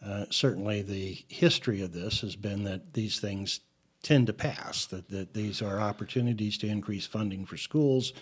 uh, 0.00 0.26
certainly 0.30 0.80
the 0.80 1.24
history 1.26 1.82
of 1.82 1.92
this 1.92 2.20
has 2.20 2.36
been 2.36 2.62
that 2.62 2.94
these 2.94 3.18
things 3.18 3.58
tend 4.00 4.28
to 4.28 4.32
pass, 4.32 4.86
that, 4.86 5.08
that 5.08 5.34
these 5.34 5.60
are 5.60 5.80
opportunities 5.80 6.56
to 6.58 6.68
increase 6.68 7.04
funding 7.04 7.44
for 7.44 7.56
schools 7.56 8.12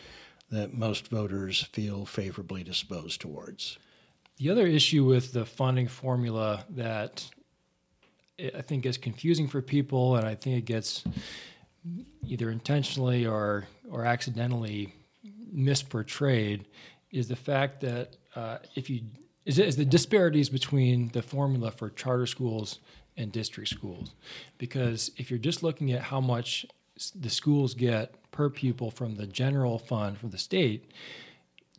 that 0.50 0.72
most 0.72 1.08
voters 1.08 1.64
feel 1.64 2.06
favorably 2.06 2.64
disposed 2.64 3.20
towards. 3.20 3.78
The 4.38 4.48
other 4.48 4.66
issue 4.66 5.04
with 5.04 5.34
the 5.34 5.44
funding 5.44 5.88
formula 5.88 6.64
that 6.70 7.28
I 8.38 8.62
think 8.62 8.86
is 8.86 8.96
confusing 8.96 9.48
for 9.48 9.60
people, 9.60 10.16
and 10.16 10.26
I 10.26 10.34
think 10.34 10.56
it 10.56 10.64
gets 10.64 11.04
either 12.26 12.50
intentionally 12.50 13.26
or 13.26 13.66
or 13.90 14.06
accidentally 14.06 14.94
misportrayed, 15.54 16.64
is 17.10 17.28
the 17.28 17.36
fact 17.36 17.80
that 17.80 18.16
uh, 18.34 18.58
if 18.74 18.90
you 18.90 19.02
is, 19.44 19.58
is 19.58 19.76
the 19.76 19.84
disparities 19.84 20.48
between 20.48 21.08
the 21.12 21.22
formula 21.22 21.70
for 21.70 21.90
charter 21.90 22.26
schools 22.26 22.80
and 23.16 23.32
district 23.32 23.70
schools, 23.70 24.14
because 24.58 25.10
if 25.16 25.30
you're 25.30 25.38
just 25.38 25.62
looking 25.62 25.92
at 25.92 26.02
how 26.02 26.20
much 26.20 26.66
the 27.14 27.30
schools 27.30 27.74
get 27.74 28.14
per 28.30 28.50
pupil 28.50 28.90
from 28.90 29.16
the 29.16 29.26
general 29.26 29.78
fund 29.78 30.18
from 30.18 30.30
the 30.30 30.38
state, 30.38 30.90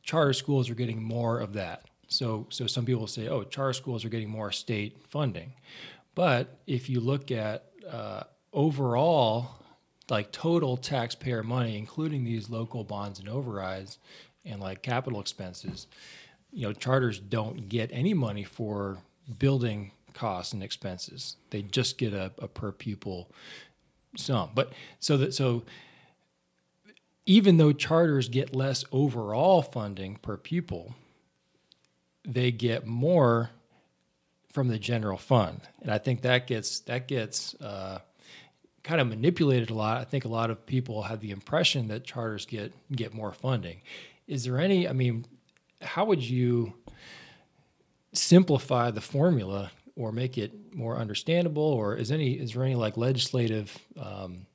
charter 0.01 0.33
schools 0.33 0.69
are 0.69 0.75
getting 0.75 1.03
more 1.03 1.39
of 1.39 1.53
that. 1.53 1.83
So, 2.07 2.47
so 2.49 2.67
some 2.67 2.85
people 2.85 3.07
say, 3.07 3.27
oh, 3.27 3.43
charter 3.43 3.73
schools 3.73 4.05
are 4.05 4.09
getting 4.09 4.29
more 4.29 4.51
state 4.51 5.03
funding. 5.07 5.53
But 6.15 6.57
if 6.65 6.89
you 6.89 6.99
look 6.99 7.31
at 7.31 7.65
uh, 7.91 8.23
overall, 8.53 9.49
like 10.09 10.31
total 10.31 10.77
taxpayer 10.77 11.43
money, 11.43 11.77
including 11.77 12.23
these 12.23 12.49
local 12.49 12.83
bonds 12.83 13.19
and 13.19 13.27
overrides 13.27 13.99
and 14.45 14.61
like 14.61 14.81
capital 14.81 15.19
expenses, 15.19 15.87
you 16.51 16.63
know, 16.63 16.73
charters 16.73 17.19
don't 17.19 17.69
get 17.69 17.89
any 17.91 18.13
money 18.13 18.43
for 18.43 18.99
building 19.39 19.91
costs 20.13 20.53
and 20.53 20.63
expenses. 20.63 21.35
They 21.49 21.61
just 21.61 21.97
get 21.97 22.13
a, 22.13 22.31
a 22.39 22.47
per 22.47 22.71
pupil 22.71 23.29
sum. 24.15 24.51
But 24.55 24.73
so 24.99 25.17
that 25.17 25.33
so 25.33 25.63
even 27.25 27.57
though 27.57 27.73
charters 27.73 28.29
get 28.29 28.55
less 28.55 28.85
overall 28.91 29.61
funding 29.61 30.15
per 30.15 30.37
pupil, 30.37 30.95
they 32.25 32.51
get 32.51 32.87
more 32.87 33.51
from 34.51 34.69
the 34.69 34.79
general 34.79 35.17
fund, 35.17 35.61
and 35.81 35.91
I 35.91 35.99
think 35.99 36.21
that 36.21 36.47
gets 36.47 36.79
that 36.81 37.07
gets 37.07 37.53
uh, 37.61 37.99
kind 38.87 39.01
of 39.01 39.07
manipulated 39.07 39.69
a 39.69 39.73
lot. 39.73 39.97
I 39.97 40.05
think 40.05 40.23
a 40.23 40.29
lot 40.29 40.49
of 40.49 40.65
people 40.65 41.03
have 41.03 41.19
the 41.19 41.31
impression 41.31 41.89
that 41.89 42.05
charters 42.05 42.45
get 42.45 42.73
get 42.95 43.13
more 43.13 43.33
funding. 43.33 43.81
Is 44.27 44.45
there 44.45 44.59
any? 44.59 44.87
I 44.87 44.93
mean, 44.93 45.25
how 45.81 46.05
would 46.05 46.23
you 46.23 46.73
simplify 48.13 48.89
the 48.91 49.01
formula 49.01 49.71
or 49.97 50.13
make 50.13 50.37
it 50.37 50.73
more 50.73 50.95
understandable? 50.95 51.63
Or 51.63 51.95
is 51.95 52.11
any 52.11 52.33
is 52.33 52.53
there 52.53 52.63
any 52.63 52.75
like 52.75 52.95
legislative 52.95 53.77
um, 53.99 54.47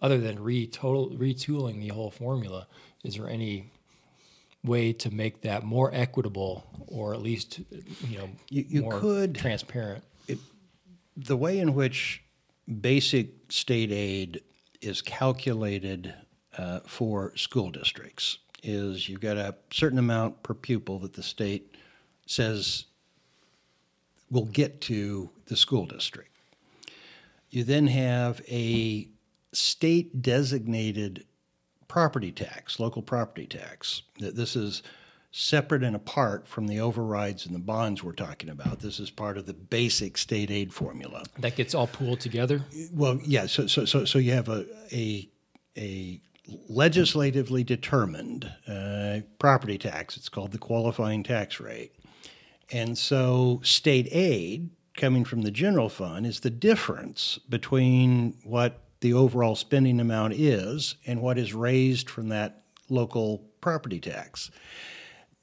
other 0.00 0.18
than 0.18 0.38
retotal 0.38 1.18
retooling 1.18 1.78
the 1.78 1.88
whole 1.88 2.10
formula? 2.10 2.66
Is 3.04 3.16
there 3.16 3.28
any 3.28 3.70
way 4.64 4.94
to 4.94 5.10
make 5.14 5.42
that 5.42 5.62
more 5.62 5.90
equitable 5.94 6.64
or 6.88 7.14
at 7.14 7.22
least 7.22 7.60
you 8.08 8.18
know 8.18 8.28
you, 8.48 8.64
you 8.68 8.82
more 8.82 8.98
could 8.98 9.34
transparent 9.34 10.02
it, 10.26 10.38
the 11.16 11.36
way 11.36 11.60
in 11.60 11.74
which 11.74 12.22
basic 12.68 13.30
state 13.50 13.90
aid 13.90 14.42
is 14.80 15.02
calculated 15.02 16.14
uh, 16.56 16.80
for 16.86 17.34
school 17.36 17.70
districts 17.70 18.38
is 18.62 19.08
you've 19.08 19.20
got 19.20 19.36
a 19.36 19.54
certain 19.70 19.98
amount 19.98 20.42
per 20.42 20.54
pupil 20.54 20.98
that 20.98 21.14
the 21.14 21.22
state 21.22 21.76
says 22.26 22.84
will 24.30 24.44
get 24.44 24.80
to 24.80 25.30
the 25.46 25.56
school 25.56 25.86
district. 25.86 26.30
You 27.50 27.64
then 27.64 27.86
have 27.86 28.42
a 28.48 29.08
state 29.52 30.20
designated 30.20 31.24
property 31.86 32.30
tax, 32.30 32.78
local 32.78 33.00
property 33.00 33.46
tax. 33.46 34.02
This 34.18 34.54
is 34.54 34.82
separate 35.30 35.82
and 35.82 35.94
apart 35.94 36.48
from 36.48 36.66
the 36.66 36.80
overrides 36.80 37.44
and 37.44 37.54
the 37.54 37.60
bonds 37.60 38.02
we're 38.02 38.12
talking 38.12 38.48
about. 38.48 38.80
This 38.80 38.98
is 38.98 39.10
part 39.10 39.36
of 39.36 39.46
the 39.46 39.54
basic 39.54 40.16
state 40.16 40.50
aid 40.50 40.72
formula. 40.72 41.24
That 41.38 41.56
gets 41.56 41.74
all 41.74 41.86
pooled 41.86 42.20
together. 42.20 42.64
Well, 42.92 43.20
yeah. 43.24 43.46
So, 43.46 43.66
so, 43.66 43.84
so, 43.84 44.04
so 44.04 44.18
you 44.18 44.32
have 44.32 44.48
a 44.48 44.66
a, 44.92 45.28
a 45.76 46.20
legislatively 46.68 47.62
determined 47.62 48.50
uh, 48.66 49.20
property 49.38 49.76
tax. 49.76 50.16
It's 50.16 50.30
called 50.30 50.52
the 50.52 50.58
qualifying 50.58 51.22
tax 51.22 51.60
rate, 51.60 51.92
and 52.72 52.96
so 52.96 53.60
state 53.62 54.08
aid 54.10 54.70
coming 54.96 55.24
from 55.24 55.42
the 55.42 55.50
general 55.50 55.88
fund 55.88 56.26
is 56.26 56.40
the 56.40 56.50
difference 56.50 57.38
between 57.48 58.36
what 58.42 58.80
the 59.00 59.12
overall 59.12 59.54
spending 59.54 60.00
amount 60.00 60.34
is 60.34 60.96
and 61.06 61.22
what 61.22 61.38
is 61.38 61.54
raised 61.54 62.10
from 62.10 62.30
that 62.30 62.62
local 62.88 63.44
property 63.60 64.00
tax. 64.00 64.50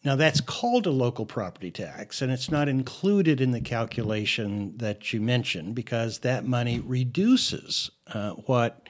Now, 0.06 0.16
that's 0.16 0.40
called 0.40 0.86
a 0.86 0.92
local 0.92 1.26
property 1.26 1.72
tax, 1.72 2.22
and 2.22 2.32
it's 2.32 2.52
not 2.52 2.70
included 2.70 3.42
in 3.42 3.50
the 3.50 3.60
calculation 3.60 4.78
that 4.78 5.12
you 5.12 5.20
mentioned 5.20 5.74
because 5.74 6.20
that 6.20 6.46
money 6.46 6.80
reduces 6.80 7.90
uh, 8.14 8.34
what 8.34 8.88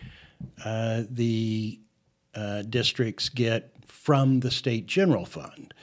uh, 0.66 1.04
the 1.10 1.80
uh, 2.36 2.64
districts 2.64 3.30
get 3.30 3.72
from 3.88 4.42
the 4.42 4.52
state 4.52 4.88
general 4.88 5.26
fund. 5.26 5.74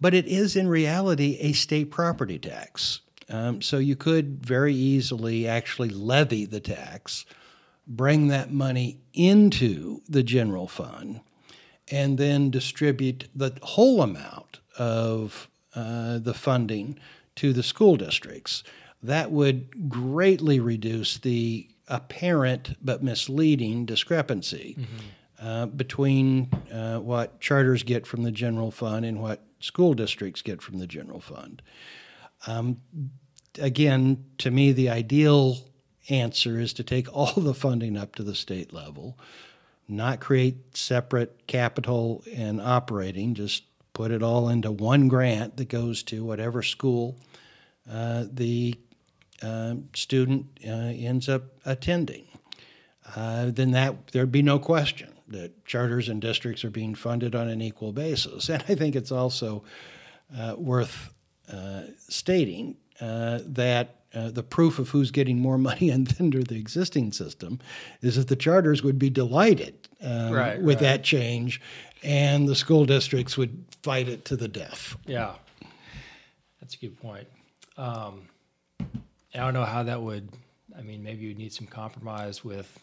But 0.00 0.14
it 0.14 0.26
is 0.26 0.54
in 0.54 0.68
reality 0.68 1.36
a 1.40 1.52
state 1.52 1.90
property 1.90 2.38
tax. 2.38 3.00
Um, 3.28 3.60
so 3.62 3.78
you 3.78 3.96
could 3.96 4.46
very 4.46 4.74
easily 4.74 5.48
actually 5.48 5.88
levy 5.88 6.44
the 6.44 6.60
tax 6.60 7.26
bring 7.88 8.28
that 8.28 8.52
money 8.52 9.00
into 9.12 10.02
the 10.08 10.22
general 10.22 10.68
fund, 10.68 11.22
and 11.90 12.18
then 12.18 12.50
distribute 12.50 13.28
the 13.34 13.58
whole 13.62 14.00
amount 14.00 14.60
of 14.78 15.48
uh, 15.74 16.18
the 16.18 16.34
funding 16.34 16.98
to 17.36 17.52
the 17.52 17.62
school 17.62 17.96
districts. 17.96 18.62
That 19.02 19.30
would 19.30 19.88
greatly 19.88 20.58
reduce 20.58 21.18
the 21.18 21.68
apparent 21.88 22.76
but 22.84 23.02
misleading 23.02 23.84
discrepancy 23.86 24.76
mm-hmm. 24.78 25.46
uh, 25.46 25.66
between 25.66 26.50
uh, 26.72 26.98
what 26.98 27.40
charters 27.40 27.82
get 27.82 28.06
from 28.06 28.22
the 28.22 28.32
general 28.32 28.70
fund 28.70 29.04
and 29.04 29.20
what 29.20 29.44
school 29.60 29.94
districts 29.94 30.42
get 30.42 30.60
from 30.60 30.78
the 30.78 30.86
general 30.86 31.20
fund. 31.20 31.62
Um, 32.46 32.80
again, 33.58 34.24
to 34.38 34.50
me, 34.50 34.72
the 34.72 34.90
ideal 34.90 35.58
answer 36.08 36.58
is 36.58 36.72
to 36.74 36.84
take 36.84 37.12
all 37.14 37.32
the 37.32 37.54
funding 37.54 37.96
up 37.96 38.14
to 38.16 38.22
the 38.22 38.34
state 38.34 38.72
level, 38.72 39.18
not 39.88 40.20
create 40.20 40.76
separate 40.76 41.46
capital 41.46 42.24
and 42.34 42.60
operating, 42.60 43.34
just 43.34 43.64
put 43.96 44.10
it 44.10 44.22
all 44.22 44.50
into 44.50 44.70
one 44.70 45.08
grant 45.08 45.56
that 45.56 45.70
goes 45.70 46.02
to 46.02 46.22
whatever 46.22 46.62
school 46.62 47.18
uh, 47.90 48.26
the 48.30 48.74
uh, 49.42 49.74
student 49.94 50.46
uh, 50.66 50.70
ends 50.70 51.30
up 51.30 51.44
attending. 51.64 52.26
Uh, 53.16 53.46
then 53.46 53.70
that 53.70 54.08
there'd 54.08 54.30
be 54.30 54.42
no 54.42 54.58
question 54.58 55.08
that 55.28 55.64
charters 55.64 56.10
and 56.10 56.20
districts 56.20 56.62
are 56.62 56.68
being 56.70 56.94
funded 56.94 57.34
on 57.34 57.48
an 57.48 57.62
equal 57.62 57.90
basis. 57.90 58.50
And 58.50 58.62
I 58.68 58.74
think 58.74 58.96
it's 58.96 59.10
also 59.10 59.64
uh, 60.36 60.56
worth 60.58 61.14
uh, 61.50 61.84
stating 62.06 62.76
that 63.00 63.96
uh, 64.16 64.30
the 64.30 64.42
proof 64.42 64.78
of 64.78 64.88
who's 64.88 65.10
getting 65.10 65.38
more 65.38 65.58
money 65.70 65.92
under 65.92 66.42
the 66.42 66.56
existing 66.56 67.12
system 67.12 67.60
is 68.00 68.16
that 68.16 68.28
the 68.28 68.36
charters 68.36 68.82
would 68.82 68.98
be 68.98 69.10
delighted 69.10 69.88
um, 70.02 70.32
right, 70.32 70.60
with 70.60 70.76
right. 70.76 70.82
that 70.82 71.04
change, 71.04 71.60
and 72.02 72.48
the 72.48 72.54
school 72.54 72.84
districts 72.84 73.36
would 73.36 73.64
fight 73.82 74.08
it 74.08 74.24
to 74.26 74.36
the 74.36 74.48
death. 74.48 74.96
Yeah, 75.06 75.34
that's 76.60 76.74
a 76.74 76.78
good 76.78 77.00
point. 77.00 77.28
Um, 77.76 78.28
I 78.80 79.38
don't 79.38 79.54
know 79.54 79.64
how 79.64 79.82
that 79.84 80.02
would. 80.02 80.30
I 80.76 80.82
mean, 80.82 81.02
maybe 81.02 81.24
you'd 81.24 81.38
need 81.38 81.52
some 81.52 81.66
compromise 81.66 82.44
with 82.44 82.78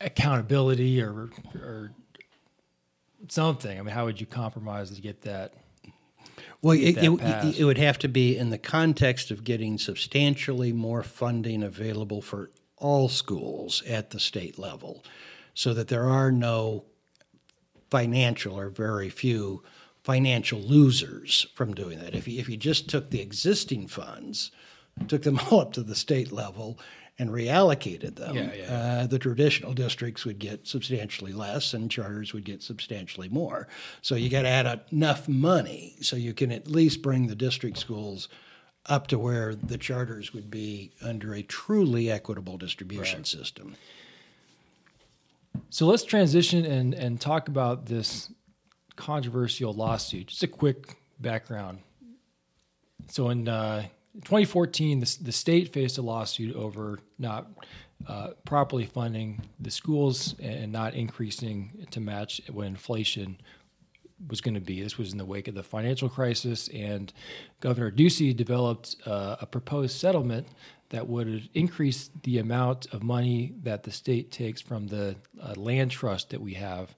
accountability 0.00 1.02
or 1.02 1.30
or 1.54 1.92
something. 3.28 3.78
I 3.78 3.82
mean, 3.82 3.94
how 3.94 4.04
would 4.04 4.20
you 4.20 4.26
compromise 4.26 4.90
to 4.90 5.00
get 5.00 5.22
that? 5.22 5.54
Well, 6.60 6.76
it, 6.76 6.96
it, 6.98 7.60
it, 7.60 7.64
would 7.64 7.78
have 7.78 7.98
to 8.00 8.08
be 8.08 8.36
in 8.36 8.50
the 8.50 8.58
context 8.58 9.30
of 9.30 9.44
getting 9.44 9.78
substantially 9.78 10.72
more 10.72 11.04
funding 11.04 11.62
available 11.62 12.20
for 12.20 12.50
all 12.76 13.08
schools 13.08 13.82
at 13.86 14.10
the 14.10 14.18
state 14.18 14.58
level 14.58 15.04
so 15.58 15.74
that 15.74 15.88
there 15.88 16.08
are 16.08 16.30
no 16.30 16.84
financial 17.90 18.56
or 18.56 18.68
very 18.68 19.08
few 19.08 19.60
financial 20.04 20.60
losers 20.60 21.48
from 21.56 21.74
doing 21.74 21.98
that. 21.98 22.14
If 22.14 22.28
you, 22.28 22.38
if 22.38 22.48
you 22.48 22.56
just 22.56 22.88
took 22.88 23.10
the 23.10 23.20
existing 23.20 23.88
funds, 23.88 24.52
took 25.08 25.24
them 25.24 25.40
all 25.50 25.62
up 25.62 25.72
to 25.72 25.82
the 25.82 25.96
state 25.96 26.30
level, 26.30 26.78
and 27.18 27.30
reallocated 27.30 28.14
them, 28.14 28.36
yeah, 28.36 28.54
yeah. 28.54 28.72
Uh, 28.72 29.06
the 29.08 29.18
traditional 29.18 29.74
districts 29.74 30.24
would 30.24 30.38
get 30.38 30.68
substantially 30.68 31.32
less 31.32 31.74
and 31.74 31.90
charters 31.90 32.32
would 32.32 32.44
get 32.44 32.62
substantially 32.62 33.28
more. 33.28 33.66
So 34.00 34.14
you 34.14 34.30
got 34.30 34.42
to 34.42 34.48
add 34.48 34.82
enough 34.92 35.26
money 35.26 35.96
so 36.00 36.14
you 36.14 36.34
can 36.34 36.52
at 36.52 36.68
least 36.68 37.02
bring 37.02 37.26
the 37.26 37.34
district 37.34 37.78
schools 37.78 38.28
up 38.86 39.08
to 39.08 39.18
where 39.18 39.56
the 39.56 39.76
charters 39.76 40.32
would 40.32 40.52
be 40.52 40.92
under 41.02 41.34
a 41.34 41.42
truly 41.42 42.08
equitable 42.12 42.58
distribution 42.58 43.18
right. 43.18 43.26
system. 43.26 43.74
So 45.70 45.86
let's 45.86 46.04
transition 46.04 46.64
and, 46.64 46.94
and 46.94 47.20
talk 47.20 47.48
about 47.48 47.86
this 47.86 48.30
controversial 48.96 49.72
lawsuit. 49.72 50.28
Just 50.28 50.42
a 50.42 50.48
quick 50.48 50.96
background. 51.20 51.78
So 53.08 53.30
in 53.30 53.48
uh, 53.48 53.82
2014, 54.24 55.00
the, 55.00 55.18
the 55.22 55.32
state 55.32 55.72
faced 55.72 55.98
a 55.98 56.02
lawsuit 56.02 56.54
over 56.56 56.98
not 57.18 57.46
uh, 58.06 58.30
properly 58.44 58.86
funding 58.86 59.42
the 59.60 59.70
schools 59.70 60.34
and 60.40 60.70
not 60.70 60.94
increasing 60.94 61.86
to 61.90 62.00
match 62.00 62.40
what 62.50 62.66
inflation 62.66 63.40
was 64.28 64.40
going 64.40 64.54
to 64.54 64.60
be. 64.60 64.82
This 64.82 64.98
was 64.98 65.12
in 65.12 65.18
the 65.18 65.24
wake 65.24 65.48
of 65.48 65.54
the 65.54 65.62
financial 65.62 66.08
crisis, 66.08 66.68
and 66.68 67.12
Governor 67.60 67.90
Ducey 67.90 68.36
developed 68.36 68.96
uh, 69.06 69.36
a 69.40 69.46
proposed 69.46 69.96
settlement 69.96 70.48
that 70.90 71.06
would 71.06 71.48
increase 71.54 72.10
the 72.22 72.38
amount 72.38 72.86
of 72.92 73.02
money 73.02 73.54
that 73.62 73.82
the 73.82 73.90
state 73.90 74.30
takes 74.30 74.60
from 74.60 74.86
the 74.88 75.16
uh, 75.42 75.54
land 75.56 75.90
trust 75.90 76.30
that 76.30 76.40
we 76.40 76.54
have 76.54 76.94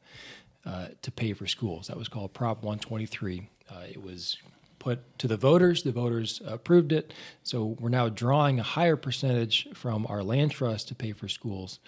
uh, 0.64 0.88
to 1.02 1.10
pay 1.10 1.32
for 1.32 1.46
schools. 1.46 1.88
That 1.88 1.96
was 1.96 2.08
called 2.08 2.32
Prop 2.32 2.62
123. 2.62 3.48
Uh, 3.68 3.74
it 3.88 4.02
was 4.02 4.36
put 4.78 5.18
to 5.18 5.28
the 5.28 5.36
voters. 5.36 5.82
The 5.82 5.92
voters 5.92 6.40
approved 6.44 6.92
it. 6.92 7.12
So 7.42 7.76
we're 7.80 7.88
now 7.88 8.08
drawing 8.08 8.60
a 8.60 8.62
higher 8.62 8.96
percentage 8.96 9.68
from 9.74 10.06
our 10.08 10.22
land 10.22 10.50
trust 10.52 10.88
to 10.88 10.94
pay 10.94 11.12
for 11.12 11.28
schools, 11.28 11.78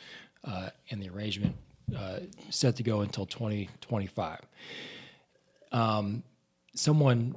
uh, 0.44 0.70
and 0.90 1.02
the 1.02 1.08
arrangement 1.08 1.56
uh, 1.96 2.20
set 2.50 2.76
to 2.76 2.82
go 2.82 3.00
until 3.00 3.26
2025. 3.26 4.40
Um, 5.72 6.22
someone 6.74 7.34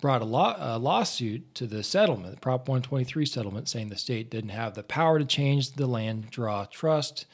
brought 0.00 0.22
a, 0.22 0.24
law, 0.24 0.56
a, 0.58 0.78
lawsuit 0.78 1.54
to 1.56 1.66
the 1.66 1.82
settlement, 1.82 2.34
the 2.34 2.40
Prop 2.40 2.68
123 2.68 3.26
settlement, 3.26 3.68
saying 3.68 3.88
the 3.88 3.96
state 3.96 4.30
didn't 4.30 4.50
have 4.50 4.74
the 4.74 4.82
power 4.82 5.18
to 5.18 5.24
change 5.24 5.72
the 5.72 5.86
land 5.86 6.30
draw 6.30 6.64
trust 6.64 7.26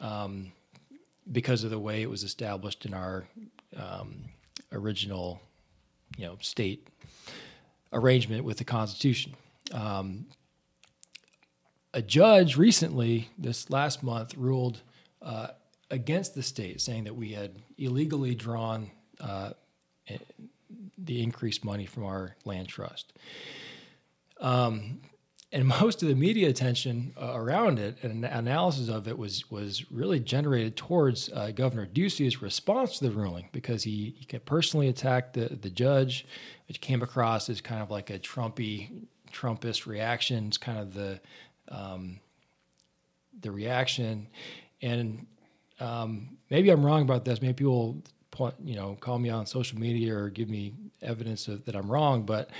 um, 0.00 0.52
because 1.30 1.64
of 1.64 1.70
the 1.70 1.78
way 1.78 2.02
it 2.02 2.10
was 2.10 2.22
established 2.22 2.84
in 2.84 2.94
our 2.94 3.24
um, 3.76 4.24
original, 4.72 5.40
you 6.16 6.26
know, 6.26 6.36
state 6.40 6.88
arrangement 7.92 8.44
with 8.44 8.58
the 8.58 8.64
Constitution. 8.64 9.34
Um, 9.72 10.26
a 11.94 12.02
judge 12.02 12.56
recently, 12.56 13.28
this 13.38 13.70
last 13.70 14.02
month, 14.02 14.34
ruled 14.36 14.80
uh, 15.20 15.48
against 15.90 16.34
the 16.34 16.42
state, 16.42 16.80
saying 16.80 17.04
that 17.04 17.14
we 17.14 17.32
had 17.32 17.52
illegally 17.76 18.34
drawn 18.34 18.90
uh, 19.20 19.50
the 21.04 21.22
increased 21.22 21.64
money 21.64 21.86
from 21.86 22.04
our 22.04 22.36
land 22.44 22.68
trust. 22.68 23.12
Um, 24.40 25.00
and 25.52 25.66
most 25.80 26.02
of 26.02 26.08
the 26.08 26.14
media 26.14 26.48
attention 26.48 27.14
uh, 27.20 27.32
around 27.34 27.78
it 27.78 27.98
and 28.02 28.24
analysis 28.24 28.88
of 28.88 29.06
it 29.06 29.18
was 29.18 29.50
was 29.50 29.90
really 29.90 30.18
generated 30.18 30.76
towards 30.76 31.30
uh, 31.32 31.50
Governor 31.50 31.86
Ducey's 31.86 32.40
response 32.40 32.98
to 32.98 33.04
the 33.04 33.10
ruling 33.10 33.48
because 33.52 33.84
he, 33.84 34.16
he 34.18 34.38
personally 34.38 34.88
attacked 34.88 35.34
the 35.34 35.56
the 35.60 35.70
judge, 35.70 36.26
which 36.68 36.80
came 36.80 37.02
across 37.02 37.48
as 37.48 37.60
kind 37.60 37.82
of 37.82 37.90
like 37.90 38.10
a 38.10 38.18
Trumpy 38.18 39.06
Trumpist 39.32 39.86
reaction. 39.86 40.48
It's 40.48 40.58
kind 40.58 40.78
of 40.78 40.94
the 40.94 41.20
um, 41.68 42.20
the 43.40 43.50
reaction, 43.50 44.28
and 44.80 45.26
um, 45.80 46.38
maybe 46.50 46.70
I'm 46.70 46.84
wrong 46.84 47.02
about 47.02 47.24
this. 47.24 47.40
Maybe 47.40 47.54
people 47.54 48.02
point, 48.30 48.54
you 48.64 48.74
know, 48.74 48.96
call 48.98 49.18
me 49.18 49.30
on 49.30 49.46
social 49.46 49.78
media 49.78 50.16
or 50.16 50.28
give 50.30 50.48
me 50.48 50.72
evidence 51.02 51.48
of, 51.48 51.64
that 51.64 51.74
I'm 51.74 51.90
wrong, 51.90 52.22
but 52.22 52.50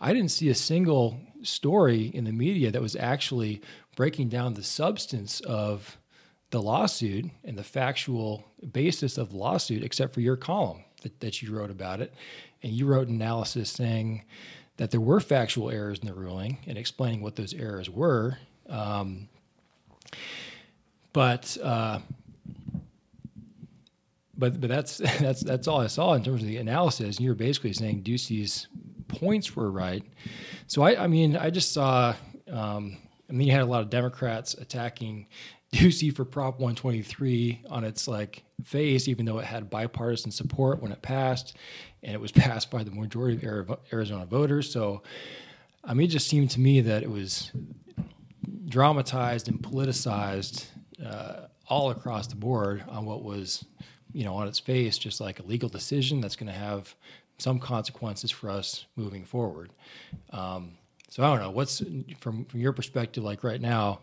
I 0.00 0.12
didn't 0.12 0.30
see 0.30 0.48
a 0.48 0.54
single 0.54 1.18
story 1.42 2.06
in 2.06 2.24
the 2.24 2.32
media 2.32 2.70
that 2.70 2.82
was 2.82 2.96
actually 2.96 3.60
breaking 3.96 4.28
down 4.28 4.54
the 4.54 4.62
substance 4.62 5.40
of 5.40 5.98
the 6.50 6.62
lawsuit 6.62 7.26
and 7.44 7.56
the 7.56 7.64
factual 7.64 8.44
basis 8.72 9.18
of 9.18 9.30
the 9.30 9.36
lawsuit, 9.36 9.82
except 9.82 10.14
for 10.14 10.20
your 10.20 10.36
column 10.36 10.84
that, 11.02 11.18
that 11.20 11.42
you 11.42 11.52
wrote 11.54 11.70
about 11.70 12.00
it. 12.00 12.12
And 12.62 12.72
you 12.72 12.86
wrote 12.86 13.08
an 13.08 13.14
analysis 13.14 13.70
saying 13.70 14.24
that 14.76 14.90
there 14.90 15.00
were 15.00 15.20
factual 15.20 15.70
errors 15.70 15.98
in 15.98 16.06
the 16.06 16.14
ruling 16.14 16.58
and 16.66 16.78
explaining 16.78 17.22
what 17.22 17.36
those 17.36 17.54
errors 17.54 17.90
were. 17.90 18.38
Um, 18.68 19.28
but 21.12 21.56
uh, 21.62 22.00
but 24.36 24.60
but 24.60 24.68
that's 24.68 24.98
that's 25.20 25.42
that's 25.42 25.68
all 25.68 25.80
I 25.80 25.86
saw 25.86 26.14
in 26.14 26.22
terms 26.22 26.42
of 26.42 26.48
the 26.48 26.58
analysis. 26.58 27.16
And 27.16 27.24
you're 27.24 27.34
basically 27.34 27.72
saying 27.72 28.02
Ducey's 28.02 28.68
points 29.08 29.54
were 29.54 29.70
right. 29.70 30.02
So 30.66 30.82
I, 30.82 31.04
I 31.04 31.06
mean, 31.06 31.36
I 31.36 31.50
just 31.50 31.72
saw. 31.72 32.14
Um, 32.50 32.96
I 33.28 33.34
mean, 33.34 33.46
you 33.46 33.52
had 33.54 33.62
a 33.62 33.66
lot 33.66 33.80
of 33.80 33.88
Democrats 33.88 34.52
attacking 34.54 35.26
Ducey 35.72 36.14
for 36.14 36.24
Prop 36.26 36.60
123 36.60 37.62
on 37.70 37.82
its 37.82 38.06
like 38.06 38.44
face, 38.62 39.08
even 39.08 39.24
though 39.24 39.38
it 39.38 39.46
had 39.46 39.70
bipartisan 39.70 40.30
support 40.30 40.82
when 40.82 40.92
it 40.92 41.00
passed, 41.00 41.56
and 42.02 42.14
it 42.14 42.20
was 42.20 42.30
passed 42.32 42.70
by 42.70 42.84
the 42.84 42.90
majority 42.90 43.46
of 43.46 43.78
Arizona 43.92 44.26
voters. 44.26 44.70
So, 44.70 45.02
I 45.82 45.94
mean, 45.94 46.08
it 46.08 46.10
just 46.10 46.28
seemed 46.28 46.50
to 46.50 46.60
me 46.60 46.82
that 46.82 47.02
it 47.02 47.10
was 47.10 47.50
dramatized 48.68 49.48
and 49.48 49.60
politicized 49.60 50.66
uh, 51.04 51.46
all 51.68 51.90
across 51.90 52.26
the 52.26 52.36
board 52.36 52.84
on 52.88 53.06
what 53.06 53.22
was 53.22 53.64
you 54.12 54.24
know, 54.24 54.34
on 54.34 54.48
its 54.48 54.58
face, 54.58 54.98
just 54.98 55.20
like 55.20 55.38
a 55.38 55.42
legal 55.42 55.68
decision 55.68 56.20
that's 56.20 56.36
going 56.36 56.52
to 56.52 56.58
have 56.58 56.94
some 57.38 57.58
consequences 57.58 58.30
for 58.30 58.50
us 58.50 58.86
moving 58.96 59.24
forward. 59.24 59.70
Um, 60.30 60.72
so 61.08 61.22
I 61.22 61.30
don't 61.30 61.40
know 61.40 61.50
what's 61.50 61.82
from 62.20 62.46
from 62.46 62.60
your 62.60 62.72
perspective, 62.72 63.22
like 63.22 63.44
right 63.44 63.60
now, 63.60 64.00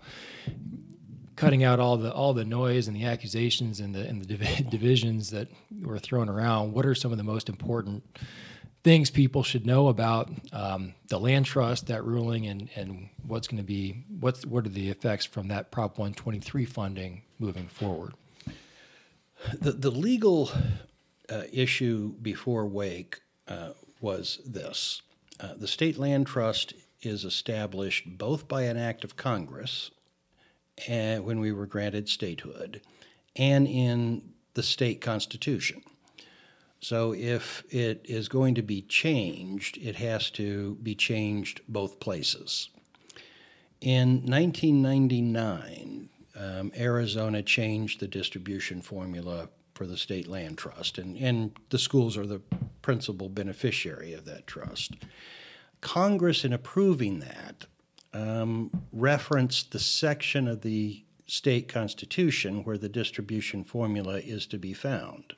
cutting 1.35 1.63
out 1.63 1.79
all 1.79 1.97
the 1.97 2.13
all 2.13 2.33
the 2.33 2.45
noise 2.45 2.87
and 2.87 2.95
the 2.95 3.05
accusations 3.05 3.79
and 3.79 3.95
the 3.95 4.07
and 4.07 4.21
the 4.21 4.37
div- 4.37 4.69
divisions 4.69 5.31
that 5.31 5.47
were 5.81 5.97
thrown 5.97 6.29
around. 6.29 6.73
What 6.73 6.85
are 6.85 6.93
some 6.93 7.11
of 7.11 7.17
the 7.17 7.23
most 7.23 7.49
important 7.49 8.03
things 8.83 9.09
people 9.09 9.43
should 9.43 9.65
know 9.65 9.87
about 9.87 10.29
um, 10.53 10.93
the 11.07 11.19
land 11.19 11.45
trust, 11.45 11.87
that 11.87 12.03
ruling, 12.03 12.45
and 12.45 12.69
and 12.75 13.09
what's 13.25 13.47
going 13.47 13.57
to 13.57 13.63
be 13.67 14.03
what's 14.19 14.45
what 14.45 14.65
are 14.65 14.69
the 14.69 14.89
effects 14.89 15.25
from 15.25 15.47
that 15.47 15.71
Prop 15.71 15.97
123 15.97 16.65
funding 16.65 17.21
moving 17.39 17.67
forward? 17.67 18.13
The, 19.59 19.71
the 19.71 19.91
legal 19.91 20.51
uh, 21.29 21.43
issue 21.51 22.13
before 22.21 22.65
Wake 22.65 23.21
uh, 23.47 23.71
was 24.01 24.39
this 24.45 25.01
uh, 25.39 25.53
the 25.57 25.67
state 25.67 25.97
land 25.97 26.27
trust 26.27 26.73
is 27.01 27.23
established 27.23 28.17
both 28.17 28.47
by 28.47 28.63
an 28.63 28.77
act 28.77 29.03
of 29.03 29.15
Congress 29.15 29.91
uh, 30.89 31.17
when 31.17 31.39
we 31.39 31.51
were 31.51 31.65
granted 31.65 32.09
statehood 32.09 32.81
and 33.35 33.67
in 33.67 34.33
the 34.53 34.63
state 34.63 34.99
constitution. 34.99 35.81
So 36.81 37.13
if 37.13 37.63
it 37.69 38.05
is 38.05 38.27
going 38.29 38.55
to 38.55 38.61
be 38.61 38.81
changed, 38.81 39.77
it 39.77 39.97
has 39.97 40.29
to 40.31 40.75
be 40.81 40.95
changed 40.95 41.61
both 41.67 41.99
places. 41.99 42.69
In 43.81 44.25
1999, 44.25 46.09
um, 46.39 46.71
Arizona 46.77 47.43
changed 47.43 47.99
the 47.99 48.07
distribution 48.07 48.81
formula 48.81 49.49
for 49.73 49.85
the 49.85 49.97
state 49.97 50.27
land 50.27 50.57
trust, 50.57 50.97
and, 50.97 51.17
and 51.17 51.51
the 51.69 51.79
schools 51.79 52.17
are 52.17 52.25
the 52.25 52.41
principal 52.81 53.29
beneficiary 53.29 54.13
of 54.13 54.25
that 54.25 54.47
trust. 54.47 54.93
Congress, 55.81 56.43
in 56.43 56.53
approving 56.53 57.19
that, 57.19 57.65
um, 58.13 58.71
referenced 58.91 59.71
the 59.71 59.79
section 59.79 60.47
of 60.47 60.61
the 60.61 61.03
state 61.27 61.67
constitution 61.67 62.63
where 62.63 62.77
the 62.77 62.89
distribution 62.89 63.63
formula 63.63 64.19
is 64.19 64.47
to 64.47 64.57
be 64.57 64.73
found. 64.73 65.33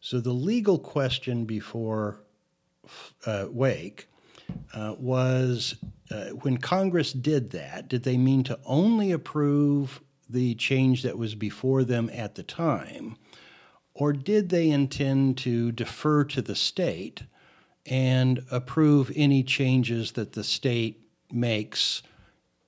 So 0.00 0.20
the 0.20 0.32
legal 0.32 0.78
question 0.78 1.46
before 1.46 2.20
uh, 3.24 3.46
Wake 3.50 4.08
uh, 4.74 4.94
was 4.98 5.76
uh, 6.10 6.26
when 6.26 6.58
Congress 6.58 7.12
did 7.12 7.50
that, 7.50 7.88
did 7.88 8.04
they 8.04 8.16
mean 8.16 8.44
to 8.44 8.58
only 8.64 9.10
approve 9.10 10.00
the 10.28 10.54
change 10.54 11.02
that 11.02 11.18
was 11.18 11.34
before 11.34 11.84
them 11.84 12.10
at 12.12 12.34
the 12.34 12.42
time, 12.42 13.16
or 13.94 14.12
did 14.12 14.48
they 14.48 14.68
intend 14.68 15.38
to 15.38 15.72
defer 15.72 16.24
to 16.24 16.42
the 16.42 16.54
state 16.54 17.22
and 17.86 18.44
approve 18.50 19.12
any 19.14 19.42
changes 19.42 20.12
that 20.12 20.32
the 20.32 20.44
state 20.44 21.00
makes 21.30 22.02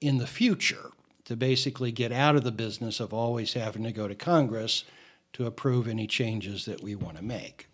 in 0.00 0.18
the 0.18 0.26
future 0.26 0.90
to 1.24 1.36
basically 1.36 1.92
get 1.92 2.12
out 2.12 2.36
of 2.36 2.44
the 2.44 2.52
business 2.52 3.00
of 3.00 3.12
always 3.12 3.52
having 3.52 3.82
to 3.82 3.92
go 3.92 4.08
to 4.08 4.14
Congress 4.14 4.84
to 5.32 5.46
approve 5.46 5.86
any 5.86 6.06
changes 6.06 6.64
that 6.64 6.82
we 6.82 6.94
want 6.94 7.16
to 7.16 7.22
make. 7.22 7.68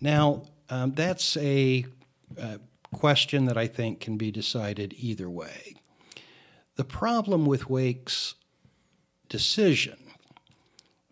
Now, 0.00 0.44
um, 0.70 0.92
that's 0.92 1.36
a 1.36 1.84
uh, 2.40 2.58
question 2.94 3.44
that 3.46 3.58
I 3.58 3.66
think 3.66 4.00
can 4.00 4.16
be 4.16 4.30
decided 4.30 4.94
either 4.96 5.28
way. 5.28 5.74
The 6.76 6.84
problem 6.84 7.46
with 7.46 7.68
Wake's 7.68 8.34
decision 9.28 9.98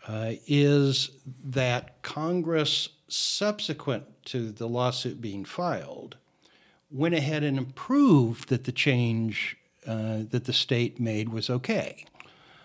uh, 0.07 0.33
is 0.46 1.11
that 1.44 2.03
Congress, 2.03 2.90
subsequent 3.09 4.05
to 4.27 4.50
the 4.50 4.68
lawsuit 4.68 5.20
being 5.20 5.44
filed, 5.44 6.16
went 6.90 7.14
ahead 7.14 7.42
and 7.42 7.59
approved 7.59 8.48
that 8.48 8.64
the 8.64 8.72
change 8.72 9.57
uh, 9.87 10.20
that 10.31 10.44
the 10.44 10.53
state 10.53 10.98
made 10.98 11.29
was 11.29 11.50
okay. 11.50 12.05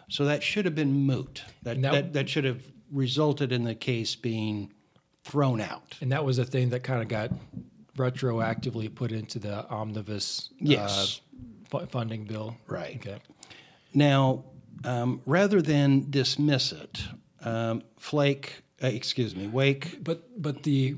So 0.07 0.25
that 0.25 0.41
should 0.41 0.65
have 0.65 0.75
been 0.75 0.93
moot. 1.05 1.43
That, 1.63 1.81
that, 1.81 1.91
that, 1.91 2.13
that 2.13 2.29
should 2.29 2.45
have 2.45 2.63
resulted 2.91 3.51
in 3.51 3.63
the 3.63 3.75
case 3.75 4.15
being 4.15 4.73
thrown 5.23 5.61
out. 5.61 5.97
And 6.01 6.11
that 6.11 6.25
was 6.25 6.39
a 6.39 6.45
thing 6.45 6.69
that 6.69 6.83
kind 6.83 7.01
of 7.01 7.07
got 7.07 7.31
retroactively 7.97 8.93
put 8.93 9.11
into 9.11 9.39
the 9.39 9.67
omnibus 9.67 10.49
yes. 10.59 11.21
Uh, 11.71 11.85
funding 11.87 12.23
bill. 12.23 12.57
Right. 12.67 12.95
Okay. 12.95 13.19
Now, 13.93 14.45
um, 14.83 15.21
rather 15.25 15.61
than 15.61 16.09
dismiss 16.09 16.71
it, 16.71 17.03
um, 17.43 17.83
Flake, 17.97 18.63
uh, 18.83 18.87
excuse 18.87 19.35
me, 19.35 19.47
Wake. 19.47 20.03
But 20.03 20.41
but 20.41 20.63
the 20.63 20.95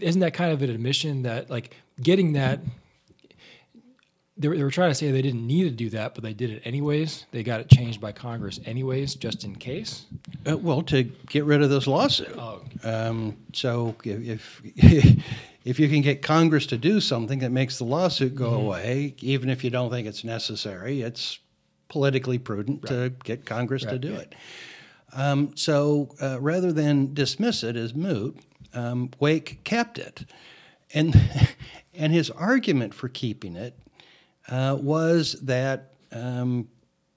isn't 0.00 0.20
that 0.20 0.34
kind 0.34 0.52
of 0.52 0.62
an 0.62 0.70
admission 0.70 1.22
that 1.22 1.50
like 1.50 1.76
getting 2.00 2.32
that 2.32 2.60
they 4.36 4.48
were, 4.48 4.56
they 4.56 4.64
were 4.64 4.70
trying 4.70 4.90
to 4.90 4.94
say 4.94 5.10
they 5.10 5.22
didn't 5.22 5.46
need 5.46 5.64
to 5.64 5.70
do 5.70 5.90
that, 5.90 6.14
but 6.14 6.24
they 6.24 6.32
did 6.32 6.50
it 6.50 6.62
anyways. 6.64 7.26
They 7.30 7.42
got 7.42 7.60
it 7.60 7.68
changed 7.68 8.00
by 8.00 8.12
Congress 8.12 8.58
anyways, 8.64 9.14
just 9.14 9.44
in 9.44 9.54
case. 9.54 10.06
Uh, 10.48 10.56
well, 10.56 10.82
to 10.82 11.04
get 11.04 11.44
rid 11.44 11.62
of 11.62 11.70
this 11.70 11.86
lawsuit. 11.86 12.34
Oh. 12.36 12.62
Um, 12.82 13.36
so 13.52 13.94
if 14.04 14.60
if 15.64 15.78
you 15.78 15.88
can 15.88 16.00
get 16.00 16.22
Congress 16.22 16.66
to 16.66 16.78
do 16.78 17.00
something 17.00 17.40
that 17.40 17.52
makes 17.52 17.78
the 17.78 17.84
lawsuit 17.84 18.34
go 18.34 18.50
mm-hmm. 18.50 18.66
away, 18.66 19.14
even 19.20 19.50
if 19.50 19.62
you 19.62 19.70
don't 19.70 19.90
think 19.90 20.06
it's 20.06 20.24
necessary, 20.24 21.02
it's 21.02 21.38
politically 21.92 22.38
prudent 22.38 22.82
right. 22.84 22.88
to 22.88 23.12
get 23.22 23.44
Congress 23.44 23.84
right. 23.84 23.92
to 23.92 23.98
do 23.98 24.12
yeah. 24.12 24.20
it. 24.20 24.34
Um, 25.12 25.52
so 25.54 26.08
uh, 26.22 26.40
rather 26.40 26.72
than 26.72 27.12
dismiss 27.12 27.62
it 27.62 27.76
as 27.76 27.94
moot, 27.94 28.38
um, 28.72 29.10
Wake 29.20 29.62
kept 29.62 29.98
it, 29.98 30.24
and 30.94 31.14
and 31.94 32.10
his 32.10 32.30
argument 32.30 32.94
for 32.94 33.10
keeping 33.10 33.56
it 33.56 33.78
uh, 34.48 34.78
was 34.80 35.34
that 35.42 35.92
um, 36.12 36.66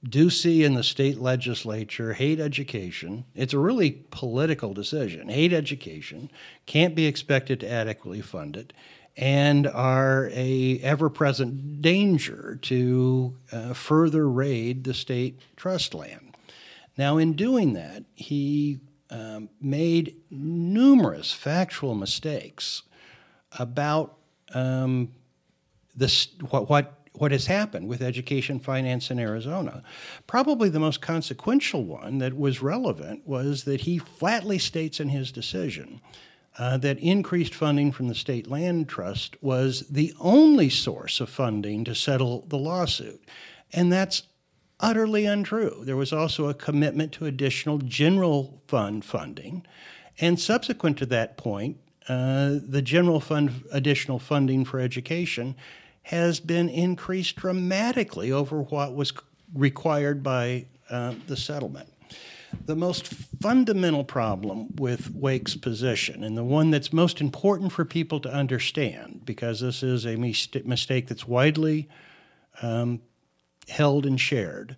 Ducey 0.05 0.65
and 0.65 0.75
the 0.75 0.83
state 0.83 1.21
legislature 1.21 2.11
hate 2.11 2.41
education. 2.41 3.23
It's 3.33 3.53
a 3.53 3.59
really 3.59 4.03
political 4.11 4.73
decision. 4.73 5.29
Hate 5.29 5.53
education, 5.53 6.29
can't 6.65 6.95
be 6.95 7.05
expected 7.05 7.61
to 7.61 7.71
adequately 7.71 8.21
fund 8.21 8.57
it, 8.57 8.73
and 9.17 9.65
are 9.67 10.29
a 10.33 10.79
ever-present 10.79 11.81
danger 11.81 12.59
to 12.61 13.35
uh, 13.51 13.73
further 13.73 14.29
raid 14.29 14.83
the 14.83 14.93
state 14.93 15.39
trust 15.55 15.93
land. 15.93 16.35
Now, 16.97 17.17
in 17.17 17.33
doing 17.33 17.73
that, 17.73 18.03
he 18.13 18.79
um, 19.09 19.49
made 19.61 20.15
numerous 20.29 21.31
factual 21.31 21.95
mistakes 21.95 22.83
about 23.57 24.17
um, 24.53 25.13
this, 25.95 26.27
what, 26.49 26.69
what 26.69 27.05
what 27.17 27.31
has 27.31 27.47
happened 27.47 27.87
with 27.87 28.01
education 28.01 28.59
finance 28.59 29.09
in 29.09 29.19
Arizona. 29.19 29.83
Probably 30.27 30.69
the 30.69 30.79
most 30.79 31.01
consequential 31.01 31.83
one 31.83 32.17
that 32.19 32.37
was 32.37 32.61
relevant 32.61 33.25
was 33.25 33.63
that 33.63 33.81
he 33.81 33.97
flatly 33.97 34.59
states 34.59 34.99
in 34.99 35.09
his 35.09 35.31
decision 35.31 36.01
uh, 36.57 36.77
that 36.77 36.99
increased 36.99 37.53
funding 37.53 37.91
from 37.91 38.07
the 38.07 38.15
State 38.15 38.47
Land 38.47 38.87
Trust 38.87 39.35
was 39.41 39.81
the 39.89 40.13
only 40.19 40.69
source 40.69 41.19
of 41.19 41.29
funding 41.29 41.83
to 41.83 41.93
settle 41.93 42.45
the 42.47 42.57
lawsuit. 42.57 43.21
And 43.73 43.91
that's 43.91 44.23
utterly 44.79 45.25
untrue. 45.25 45.83
There 45.83 45.97
was 45.97 46.13
also 46.13 46.47
a 46.47 46.53
commitment 46.53 47.11
to 47.13 47.25
additional 47.25 47.79
general 47.79 48.61
fund 48.67 49.03
funding. 49.03 49.65
And 50.19 50.39
subsequent 50.39 50.97
to 50.99 51.05
that 51.07 51.37
point, 51.37 51.77
uh, 52.07 52.59
the 52.65 52.81
general 52.81 53.19
fund 53.19 53.63
additional 53.71 54.19
funding 54.19 54.63
for 54.63 54.79
education 54.79 55.55
has 56.03 56.39
been 56.39 56.69
increased 56.69 57.35
dramatically 57.35 58.31
over 58.31 58.61
what 58.61 58.95
was 58.95 59.11
required 59.53 60.21
by 60.21 60.65
uh, 60.89 61.15
the 61.27 61.35
settlement. 61.35 61.89
The 62.65 62.75
most 62.75 63.07
fundamental 63.07 64.03
problem 64.03 64.75
with 64.75 65.11
Wake's 65.13 65.55
position, 65.55 66.23
and 66.23 66.37
the 66.37 66.43
one 66.43 66.71
that's 66.71 66.91
most 66.91 67.21
important 67.21 67.71
for 67.71 67.85
people 67.85 68.19
to 68.21 68.33
understand, 68.33 69.21
because 69.25 69.59
this 69.59 69.83
is 69.83 70.05
a 70.05 70.15
mistake 70.15 71.07
that's 71.07 71.27
widely 71.27 71.87
um, 72.61 73.01
held 73.67 74.05
and 74.05 74.19
shared, 74.19 74.77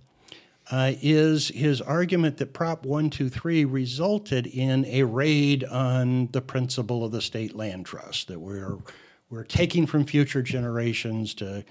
uh, 0.69 0.93
is 1.01 1.47
his 1.49 1.81
argument 1.81 2.37
that 2.37 2.53
Prop 2.53 2.85
123 2.85 3.63
resulted 3.63 4.47
in 4.47 4.83
a 4.85 5.03
raid 5.03 5.63
on 5.63 6.27
the 6.33 6.41
principal 6.41 7.05
of 7.05 7.11
the 7.11 7.21
state 7.21 7.55
land 7.55 7.85
trust, 7.85 8.27
that 8.27 8.39
we're 8.39 8.77
we're 9.29 9.43
taking 9.43 9.85
from 9.85 10.05
future 10.05 10.41
generations 10.41 11.33
to, 11.35 11.65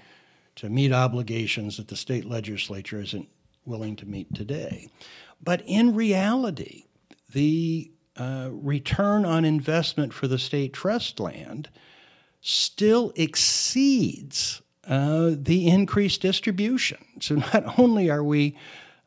to 0.55 0.69
meet 0.69 0.93
obligations 0.93 1.77
that 1.77 1.87
the 1.87 1.95
state 1.95 2.25
legislature 2.25 3.01
isn't 3.01 3.27
willing 3.65 3.95
to 3.95 4.05
meet 4.05 4.33
today. 4.33 4.89
But 5.41 5.61
in 5.65 5.95
reality, 5.95 6.85
the 7.31 7.91
uh, 8.17 8.49
return 8.51 9.25
on 9.25 9.45
investment 9.45 10.13
for 10.13 10.27
the 10.27 10.39
state 10.39 10.73
trust 10.73 11.19
land 11.19 11.69
still 12.41 13.11
exceeds 13.15 14.61
uh, 14.87 15.31
the 15.35 15.67
increased 15.67 16.21
distribution. 16.21 16.97
So 17.19 17.35
not 17.53 17.77
only 17.79 18.09
are 18.09 18.23
we 18.23 18.57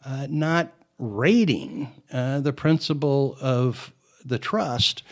uh, 0.05 0.27
not 0.31 0.73
raiding 0.99 1.93
uh, 2.13 2.41
the 2.41 2.53
principal 2.53 3.37
of 3.41 3.93
the 4.25 4.39
trust, 4.39 5.03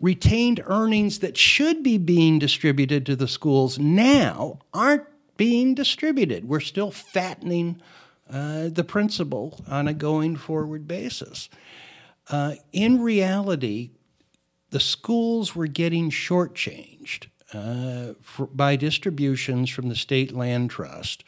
retained 0.00 0.62
earnings 0.66 1.18
that 1.20 1.36
should 1.36 1.82
be 1.82 1.98
being 1.98 2.38
distributed 2.38 3.04
to 3.06 3.16
the 3.16 3.28
schools 3.28 3.78
now 3.78 4.58
aren't 4.72 5.06
being 5.36 5.74
distributed. 5.74 6.48
We're 6.48 6.60
still 6.60 6.90
fattening 6.90 7.80
uh, 8.30 8.68
the 8.68 8.84
principal 8.84 9.64
on 9.68 9.88
a 9.88 9.94
going 9.94 10.36
forward 10.36 10.86
basis. 10.86 11.48
Uh, 12.28 12.54
in 12.72 13.00
reality, 13.00 13.90
the 14.70 14.80
schools 14.80 15.54
were 15.54 15.66
getting 15.66 16.10
shortchanged 16.10 17.26
uh, 17.54 18.14
for, 18.20 18.46
by 18.46 18.76
distributions 18.76 19.70
from 19.70 19.88
the 19.88 19.96
state 19.96 20.32
land 20.32 20.70
trust 20.70 21.24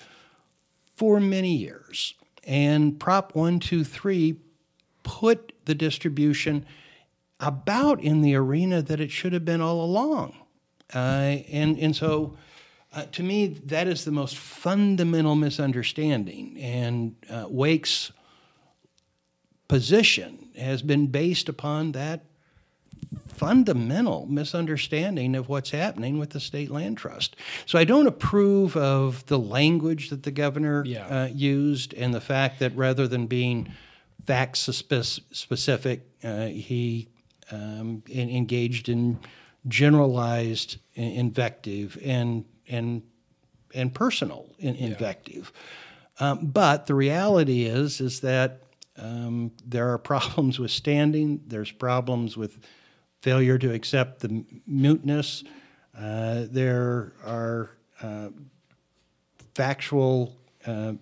for 0.95 1.21
many 1.21 1.57
years. 1.57 2.15
And 2.45 3.01
Prop 3.01 3.35
123 3.35 4.37
put 5.03 5.53
the 5.65 5.75
distribution 5.75 6.67
about 7.39 8.03
in 8.03 8.21
the 8.21 8.35
arena 8.35 8.83
that 8.83 9.01
it 9.01 9.11
should 9.11 9.33
have 9.33 9.45
been 9.45 9.63
all 9.63 9.83
along. 9.83 10.37
Uh, 10.95 11.39
and, 11.51 11.79
and 11.79 11.97
so, 11.97 12.37
uh, 12.93 13.05
to 13.13 13.23
me, 13.23 13.47
that 13.47 13.87
is 13.87 14.05
the 14.05 14.11
most 14.11 14.37
fundamental 14.37 15.35
misunderstanding. 15.37 16.59
And 16.61 17.15
uh, 17.31 17.47
Wake's 17.49 18.11
position 19.69 20.49
has 20.59 20.83
been 20.83 21.07
based 21.07 21.49
upon 21.49 21.93
that 21.93 22.25
fundamental 23.29 24.27
misunderstanding 24.27 25.35
of 25.35 25.49
what's 25.49 25.71
happening 25.71 26.19
with 26.19 26.31
the 26.31 26.41
state 26.41 26.71
land 26.71 26.99
trust. 26.99 27.37
So 27.65 27.79
I 27.79 27.85
don't 27.85 28.07
approve 28.07 28.77
of 28.77 29.25
the 29.27 29.39
language 29.39 30.11
that 30.11 30.25
the 30.25 30.31
governor 30.31 30.85
Yeah. 30.85 31.07
uh, 31.07 31.29
used 31.33 31.95
and 31.95 32.13
the 32.13 32.21
fact 32.21 32.59
that 32.59 32.77
rather 32.77 33.09
than 33.09 33.27
being 33.27 33.73
fact 34.27 34.59
specific, 34.59 36.03
uh, 36.23 36.47
he 36.47 37.09
um, 37.51 38.03
engaged 38.09 38.89
in 38.89 39.19
generalized 39.67 40.77
invective 40.95 41.99
and 42.05 42.45
and 42.71 43.03
and 43.75 43.95
personal 43.95 44.49
in- 44.59 44.77
invective. 44.77 45.53
Um, 46.19 46.47
but 46.47 46.87
the 46.87 46.95
reality 46.95 47.65
is 47.65 48.01
is 48.01 48.21
that 48.21 48.63
um, 48.97 49.53
there 49.65 49.93
are 49.93 49.99
problems 50.13 50.59
with 50.59 50.71
standing. 50.71 51.43
There's 51.47 51.73
problems 51.73 52.37
with 52.37 52.59
failure 53.21 53.59
to 53.59 53.73
accept 53.73 54.21
the 54.21 54.45
mootness. 54.69 55.45
Uh, 55.97 56.47
there 56.51 57.13
are 57.25 57.71
uh, 58.03 58.29
factual 59.55 60.37
uh, 60.67 60.95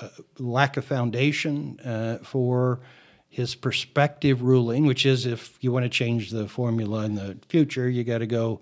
uh, 0.00 0.08
lack 0.38 0.76
of 0.76 0.84
foundation 0.84 1.78
uh, 1.80 2.18
for 2.24 2.80
his 3.28 3.54
perspective 3.54 4.42
ruling, 4.42 4.84
which 4.84 5.06
is 5.06 5.26
if 5.26 5.56
you 5.60 5.70
want 5.72 5.84
to 5.84 5.88
change 5.88 6.30
the 6.30 6.48
formula 6.48 7.04
in 7.04 7.14
the 7.14 7.38
future, 7.48 7.88
you 7.88 8.04
got 8.04 8.18
to 8.18 8.26
go 8.26 8.60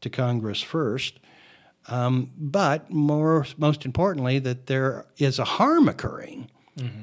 to 0.00 0.10
Congress 0.10 0.60
first. 0.62 1.18
Um, 1.88 2.32
but 2.36 2.90
more, 2.90 3.46
most 3.56 3.84
importantly, 3.84 4.38
that 4.40 4.66
there 4.66 5.06
is 5.16 5.38
a 5.38 5.44
harm 5.44 5.88
occurring 5.88 6.50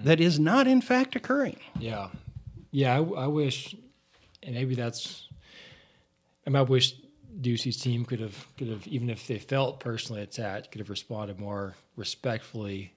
that 0.04 0.22
is 0.22 0.40
not 0.40 0.68
in 0.68 0.82
fact 0.82 1.16
occurring. 1.16 1.60
Yeah, 1.80 2.10
yeah. 2.72 2.96
I, 2.96 2.98
I 2.98 3.28
wish, 3.28 3.76
and 4.44 4.56
maybe 4.56 4.76
that's. 4.76 5.28
I 6.48 6.50
mean, 6.50 6.58
I 6.58 6.62
wish 6.62 6.96
Ducey's 7.42 7.78
team 7.78 8.06
could 8.06 8.20
have 8.20 8.48
could 8.58 8.70
have 8.70 8.88
even 8.88 9.10
if 9.10 9.28
they 9.28 9.40
felt 9.40 9.80
personally 9.80 10.22
attacked, 10.22 10.72
could 10.72 10.80
have 10.80 10.90
responded 10.90 11.40
more 11.40 11.76
respectfully 11.96 12.94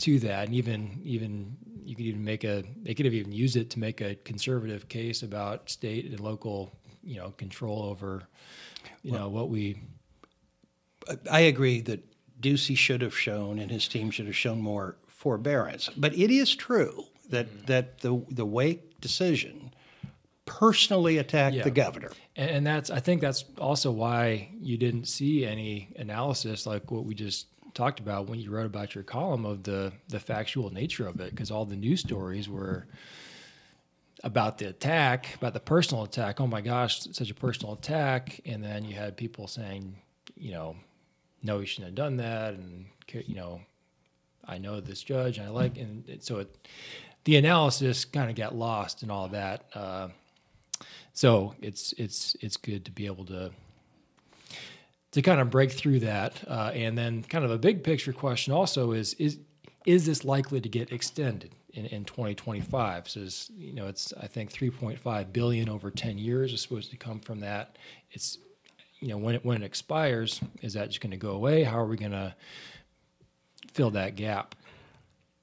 to 0.00 0.18
that, 0.20 0.46
and 0.46 0.54
even 0.54 1.00
even 1.04 1.56
you 1.84 1.96
could 1.96 2.06
even 2.06 2.24
make 2.24 2.44
a 2.44 2.64
they 2.82 2.94
could 2.94 3.06
have 3.06 3.14
even 3.14 3.32
used 3.32 3.56
it 3.56 3.70
to 3.70 3.78
make 3.78 4.00
a 4.00 4.14
conservative 4.16 4.88
case 4.88 5.22
about 5.22 5.70
state 5.70 6.04
and 6.04 6.20
local, 6.20 6.72
you 7.02 7.16
know, 7.16 7.30
control 7.30 7.82
over, 7.82 8.24
you 9.02 9.12
know, 9.12 9.28
what 9.28 9.48
we. 9.48 9.76
I 11.30 11.40
agree 11.40 11.80
that 11.82 12.04
Ducey 12.40 12.76
should 12.76 13.00
have 13.02 13.16
shown 13.16 13.58
and 13.58 13.70
his 13.70 13.88
team 13.88 14.10
should 14.10 14.26
have 14.26 14.36
shown 14.36 14.60
more 14.60 14.96
forbearance. 15.06 15.88
But 15.96 16.14
it 16.14 16.30
is 16.30 16.54
true 16.54 17.04
that 17.30 17.48
mm-hmm. 17.48 17.66
that 17.66 18.00
the 18.00 18.24
the 18.28 18.46
Wake 18.46 19.00
decision 19.00 19.72
personally 20.44 21.18
attacked 21.18 21.56
Yeah. 21.56 21.62
the 21.62 21.70
governor. 21.70 22.10
And, 22.36 22.50
and 22.50 22.66
that's 22.66 22.90
I 22.90 23.00
think 23.00 23.20
that's 23.20 23.44
also 23.58 23.90
why 23.90 24.50
you 24.60 24.76
didn't 24.76 25.06
see 25.06 25.46
any 25.46 25.88
analysis 25.96 26.66
like 26.66 26.90
what 26.90 27.04
we 27.04 27.14
just 27.14 27.46
talked 27.74 28.00
about 28.00 28.28
when 28.28 28.38
you 28.38 28.50
wrote 28.50 28.66
about 28.66 28.94
your 28.94 29.04
column 29.04 29.44
of 29.44 29.62
the 29.62 29.92
the 30.08 30.20
factual 30.20 30.70
nature 30.70 31.06
of 31.06 31.20
it 31.20 31.30
because 31.30 31.50
all 31.50 31.64
the 31.64 31.76
news 31.76 32.00
stories 32.00 32.48
were 32.48 32.86
about 34.22 34.58
the 34.58 34.68
attack, 34.68 35.34
about 35.34 35.54
the 35.54 35.60
personal 35.60 36.04
attack. 36.04 36.40
Oh 36.40 36.46
my 36.46 36.60
gosh, 36.60 37.00
such 37.12 37.30
a 37.30 37.34
personal 37.34 37.74
attack! 37.74 38.40
And 38.46 38.62
then 38.62 38.84
you 38.84 38.94
had 38.94 39.16
people 39.16 39.48
saying, 39.48 39.96
you 40.36 40.52
know, 40.52 40.76
no, 41.42 41.58
you 41.58 41.66
shouldn't 41.66 41.88
have 41.88 41.94
done 41.94 42.16
that, 42.16 42.54
and 42.54 42.86
you 43.12 43.34
know, 43.34 43.60
I 44.44 44.58
know 44.58 44.80
this 44.80 45.02
judge, 45.02 45.38
and 45.38 45.46
I 45.46 45.50
like, 45.50 45.76
and 45.76 46.08
it, 46.08 46.24
so 46.24 46.38
it, 46.38 46.68
the 47.24 47.36
analysis 47.36 48.04
kind 48.04 48.30
of 48.30 48.36
got 48.36 48.54
lost 48.54 49.02
in 49.02 49.10
all 49.10 49.28
that. 49.28 49.66
Uh, 49.74 50.08
so 51.12 51.54
it's 51.60 51.92
it's 51.98 52.36
it's 52.40 52.56
good 52.56 52.84
to 52.84 52.90
be 52.90 53.06
able 53.06 53.24
to 53.26 53.50
to 55.12 55.22
kind 55.22 55.40
of 55.40 55.50
break 55.50 55.72
through 55.72 56.00
that, 56.00 56.42
uh, 56.48 56.70
and 56.74 56.96
then 56.96 57.22
kind 57.22 57.44
of 57.44 57.50
a 57.50 57.58
big 57.58 57.84
picture 57.84 58.12
question 58.12 58.52
also 58.52 58.92
is 58.92 59.14
is 59.14 59.38
is 59.84 60.06
this 60.06 60.24
likely 60.24 60.60
to 60.60 60.68
get 60.68 60.92
extended 60.92 61.50
in, 61.72 61.86
in 61.86 62.04
2025? 62.04 63.08
So 63.08 63.20
it's, 63.20 63.50
you 63.56 63.72
know, 63.72 63.86
it's 63.86 64.12
I 64.20 64.26
think 64.26 64.52
3.5 64.52 65.32
billion 65.32 65.68
over 65.68 65.90
10 65.90 66.18
years 66.18 66.52
is 66.52 66.60
supposed 66.60 66.90
to 66.90 66.96
come 66.96 67.20
from 67.20 67.40
that. 67.40 67.76
It's 68.10 68.38
you 69.02 69.08
know 69.08 69.18
when 69.18 69.34
it 69.34 69.44
when 69.44 69.62
it 69.62 69.66
expires, 69.66 70.40
is 70.62 70.74
that 70.74 70.88
just 70.88 71.00
going 71.00 71.10
to 71.10 71.16
go 71.16 71.32
away? 71.32 71.64
How 71.64 71.78
are 71.80 71.86
we 71.86 71.96
going 71.96 72.12
to 72.12 72.34
fill 73.72 73.90
that 73.90 74.14
gap? 74.14 74.54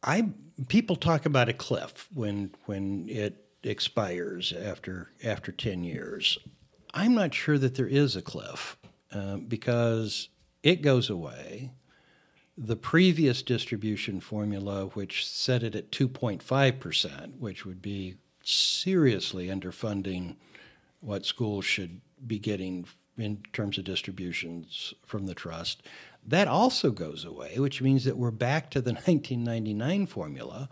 I 0.02 0.30
people 0.70 0.96
talk 0.96 1.26
about 1.26 1.50
a 1.50 1.54
cliff 1.54 2.08
when 2.14 2.52
when 2.66 3.10
it 3.10 3.46
expires 3.64 4.54
after 4.54 5.12
after 5.24 5.52
ten 5.52 5.84
years. 5.84 6.38
I'm 6.94 7.14
not 7.14 7.34
sure 7.34 7.58
that 7.58 7.76
there 7.76 7.88
is 7.88 8.16
a 8.16 8.22
cliff 8.22 8.78
uh, 9.12 9.38
because 9.38 10.30
it 10.64 10.82
goes 10.82 11.10
away. 11.10 11.72
The 12.62 12.76
previous 12.76 13.42
distribution 13.42 14.20
formula, 14.20 14.88
which 14.88 15.26
set 15.26 15.64
it 15.64 15.76
at 15.76 15.92
2.5 15.92 16.80
percent, 16.80 17.40
which 17.40 17.66
would 17.66 17.82
be 17.82 18.16
seriously 18.44 19.48
underfunding 19.48 20.36
what 21.00 21.26
schools 21.26 21.64
should 21.64 22.02
be 22.28 22.38
getting 22.38 22.86
in 23.18 23.44
terms 23.54 23.78
of 23.78 23.86
distributions 23.86 24.94
from 25.06 25.26
the 25.26 25.34
trust. 25.34 25.84
That 26.26 26.50
also 26.50 26.92
goes 26.92 27.24
away, 27.24 27.60
which 27.60 27.82
means 27.82 28.04
that 28.04 28.18
we're 28.18 28.30
back 28.30 28.70
to 28.72 28.82
the 28.82 28.92
1999 28.94 30.06
formula, 30.08 30.68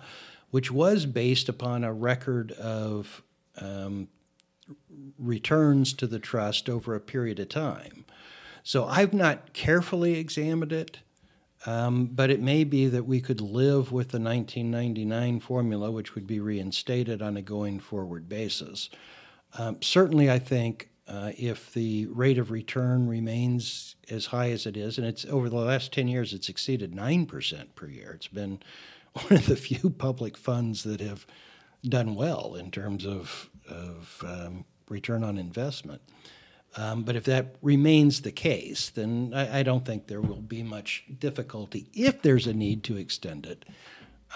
which 0.52 0.70
was 0.70 1.06
based 1.06 1.48
upon 1.48 1.86
a 1.86 1.94
record 1.94 2.52
of 2.52 3.24
um, 3.62 4.10
returns 5.18 5.94
to 5.94 6.08
the 6.08 6.20
trust 6.20 6.70
over 6.70 6.96
a 6.96 7.00
period 7.00 7.40
of 7.40 7.48
time. 7.48 8.04
So 8.64 8.84
I've 8.84 9.14
not 9.14 9.54
carefully 9.54 10.20
examined 10.20 10.74
it, 10.74 11.00
um, 11.66 12.08
but 12.08 12.30
it 12.30 12.42
may 12.42 12.64
be 12.64 12.88
that 12.88 13.06
we 13.06 13.20
could 13.20 13.42
live 13.42 13.92
with 13.92 14.10
the 14.10 14.20
1999 14.20 15.40
formula, 15.40 15.92
which 15.92 16.16
would 16.16 16.28
be 16.28 16.40
reinstated 16.40 17.22
on 17.22 17.36
a 17.36 17.42
going 17.42 17.80
forward 17.80 18.30
basis. 18.30 18.90
Um, 19.58 19.82
certainly, 19.82 20.30
I 20.30 20.40
think 20.40 20.90
uh, 21.08 21.32
if 21.38 21.74
the 21.74 22.06
rate 22.08 22.38
of 22.38 22.52
return 22.52 23.08
remains 23.08 23.96
as 24.10 24.28
high 24.28 24.52
as 24.52 24.66
it 24.66 24.78
is, 24.78 24.98
and 24.98 25.08
it's 25.08 25.26
over 25.26 25.50
the 25.50 25.56
last 25.56 25.94
10 25.94 26.08
years, 26.08 26.34
it's 26.34 26.50
exceeded 26.50 26.94
9% 26.94 27.76
per 27.76 27.88
year. 27.88 28.12
It's 28.14 28.28
been 28.28 28.60
one 29.14 29.34
of 29.34 29.46
the 29.48 29.56
few 29.56 29.90
public 29.90 30.38
funds 30.38 30.84
that 30.84 31.00
have 31.00 31.26
done 31.84 32.16
well 32.16 32.56
in 32.56 32.72
terms 32.72 33.06
of, 33.06 33.50
of 33.70 34.24
um, 34.26 34.66
return 34.90 35.24
on 35.24 35.38
investment. 35.38 36.02
Um, 36.78 37.04
but 37.04 37.16
if 37.16 37.24
that 37.24 37.56
remains 37.64 38.22
the 38.22 38.32
case, 38.32 38.92
then 38.92 39.34
I, 39.36 39.60
I, 39.60 39.64
don't 39.64 39.84
think 39.84 40.06
there 40.06 40.22
will 40.22 40.42
be 40.42 40.62
much 40.62 41.06
difficulty 41.20 41.88
if 41.94 42.22
there's 42.22 42.46
a 42.46 42.54
need 42.54 42.84
to 42.84 42.98
extend 42.98 43.48
it, 43.48 43.66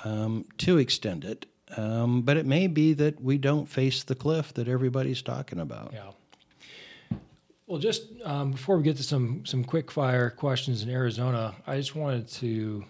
um, 0.03 0.45
to 0.57 0.79
extend 0.79 1.23
it. 1.23 1.45
Um, 1.77 2.23
but 2.23 2.37
it 2.37 2.47
may 2.47 2.65
be 2.65 2.93
that 2.93 3.21
we 3.21 3.37
don't 3.37 3.67
face 3.67 4.03
the 4.03 4.15
cliff 4.15 4.55
that 4.55 4.67
everybody's 4.67 5.21
talking 5.21 5.59
about. 5.59 5.93
Yeah. 5.93 7.19
Well, 7.67 7.79
just 7.79 8.07
um, 8.25 8.51
before 8.51 8.75
we 8.75 8.83
get 8.83 8.97
to 8.97 9.03
some 9.03 9.45
some 9.45 9.63
quick 9.63 9.91
fire 9.91 10.29
questions 10.31 10.83
in 10.83 10.89
Arizona, 10.89 11.55
I 11.65 11.77
just 11.77 11.95
wanted 11.95 12.27
to, 12.29 12.83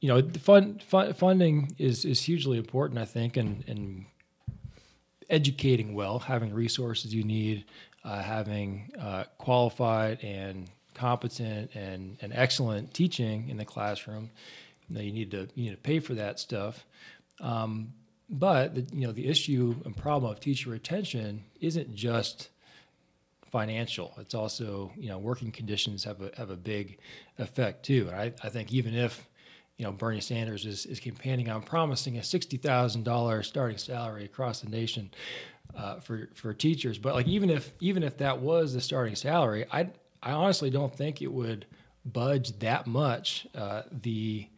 you 0.00 0.08
know, 0.08 0.22
fund, 0.38 0.82
fund 0.82 1.16
funding 1.16 1.74
is 1.78 2.04
is 2.04 2.22
hugely 2.22 2.56
important, 2.56 3.00
I 3.00 3.04
think, 3.04 3.36
and 3.36 3.64
and 3.66 4.06
educating 5.28 5.94
well, 5.94 6.20
having 6.20 6.54
resources 6.54 7.14
you 7.14 7.24
need, 7.24 7.64
uh, 8.04 8.22
having 8.22 8.90
uh, 9.00 9.24
qualified 9.38 10.22
and 10.22 10.68
competent 10.94 11.74
and, 11.74 12.16
and 12.20 12.32
excellent 12.34 12.94
teaching 12.94 13.48
in 13.48 13.56
the 13.56 13.64
classroom. 13.64 14.30
You, 14.88 15.00
you 15.02 15.12
need 15.12 15.30
to 15.32 15.48
you 15.54 15.64
need 15.64 15.70
to 15.70 15.76
pay 15.76 16.00
for 16.00 16.14
that 16.14 16.38
stuff. 16.38 16.84
Um, 17.40 17.92
but 18.30 18.74
the, 18.74 18.86
you 18.92 19.06
know 19.06 19.12
the 19.12 19.28
issue 19.28 19.74
and 19.84 19.96
problem 19.96 20.30
of 20.30 20.40
teacher 20.40 20.70
retention 20.70 21.44
isn't 21.60 21.94
just 21.94 22.50
financial. 23.50 24.12
It's 24.18 24.34
also 24.34 24.92
you 24.96 25.08
know 25.08 25.18
working 25.18 25.50
conditions 25.50 26.04
have 26.04 26.20
a 26.20 26.30
have 26.36 26.50
a 26.50 26.56
big 26.56 26.98
effect 27.38 27.84
too. 27.84 28.08
And 28.10 28.16
I, 28.16 28.32
I 28.42 28.48
think 28.50 28.72
even 28.72 28.94
if 28.94 29.28
you 29.76 29.84
know 29.84 29.92
Bernie 29.92 30.20
Sanders 30.20 30.66
is, 30.66 30.86
is 30.86 31.00
campaigning 31.00 31.48
on 31.50 31.62
promising 31.62 32.18
a 32.18 32.22
sixty 32.22 32.56
thousand 32.56 33.04
dollars 33.04 33.48
starting 33.48 33.78
salary 33.78 34.24
across 34.24 34.60
the 34.60 34.70
nation 34.70 35.10
uh, 35.76 36.00
for 36.00 36.28
for 36.34 36.54
teachers, 36.54 36.98
but 36.98 37.14
like 37.14 37.26
even 37.26 37.50
if 37.50 37.72
even 37.80 38.02
if 38.02 38.18
that 38.18 38.40
was 38.40 38.74
the 38.74 38.80
starting 38.80 39.16
salary, 39.16 39.64
I 39.72 39.90
I 40.22 40.32
honestly 40.32 40.70
don't 40.70 40.94
think 40.94 41.22
it 41.22 41.32
would 41.32 41.66
budge 42.04 42.58
that 42.60 42.86
much 42.86 43.46
uh, 43.54 43.82
the 43.90 44.48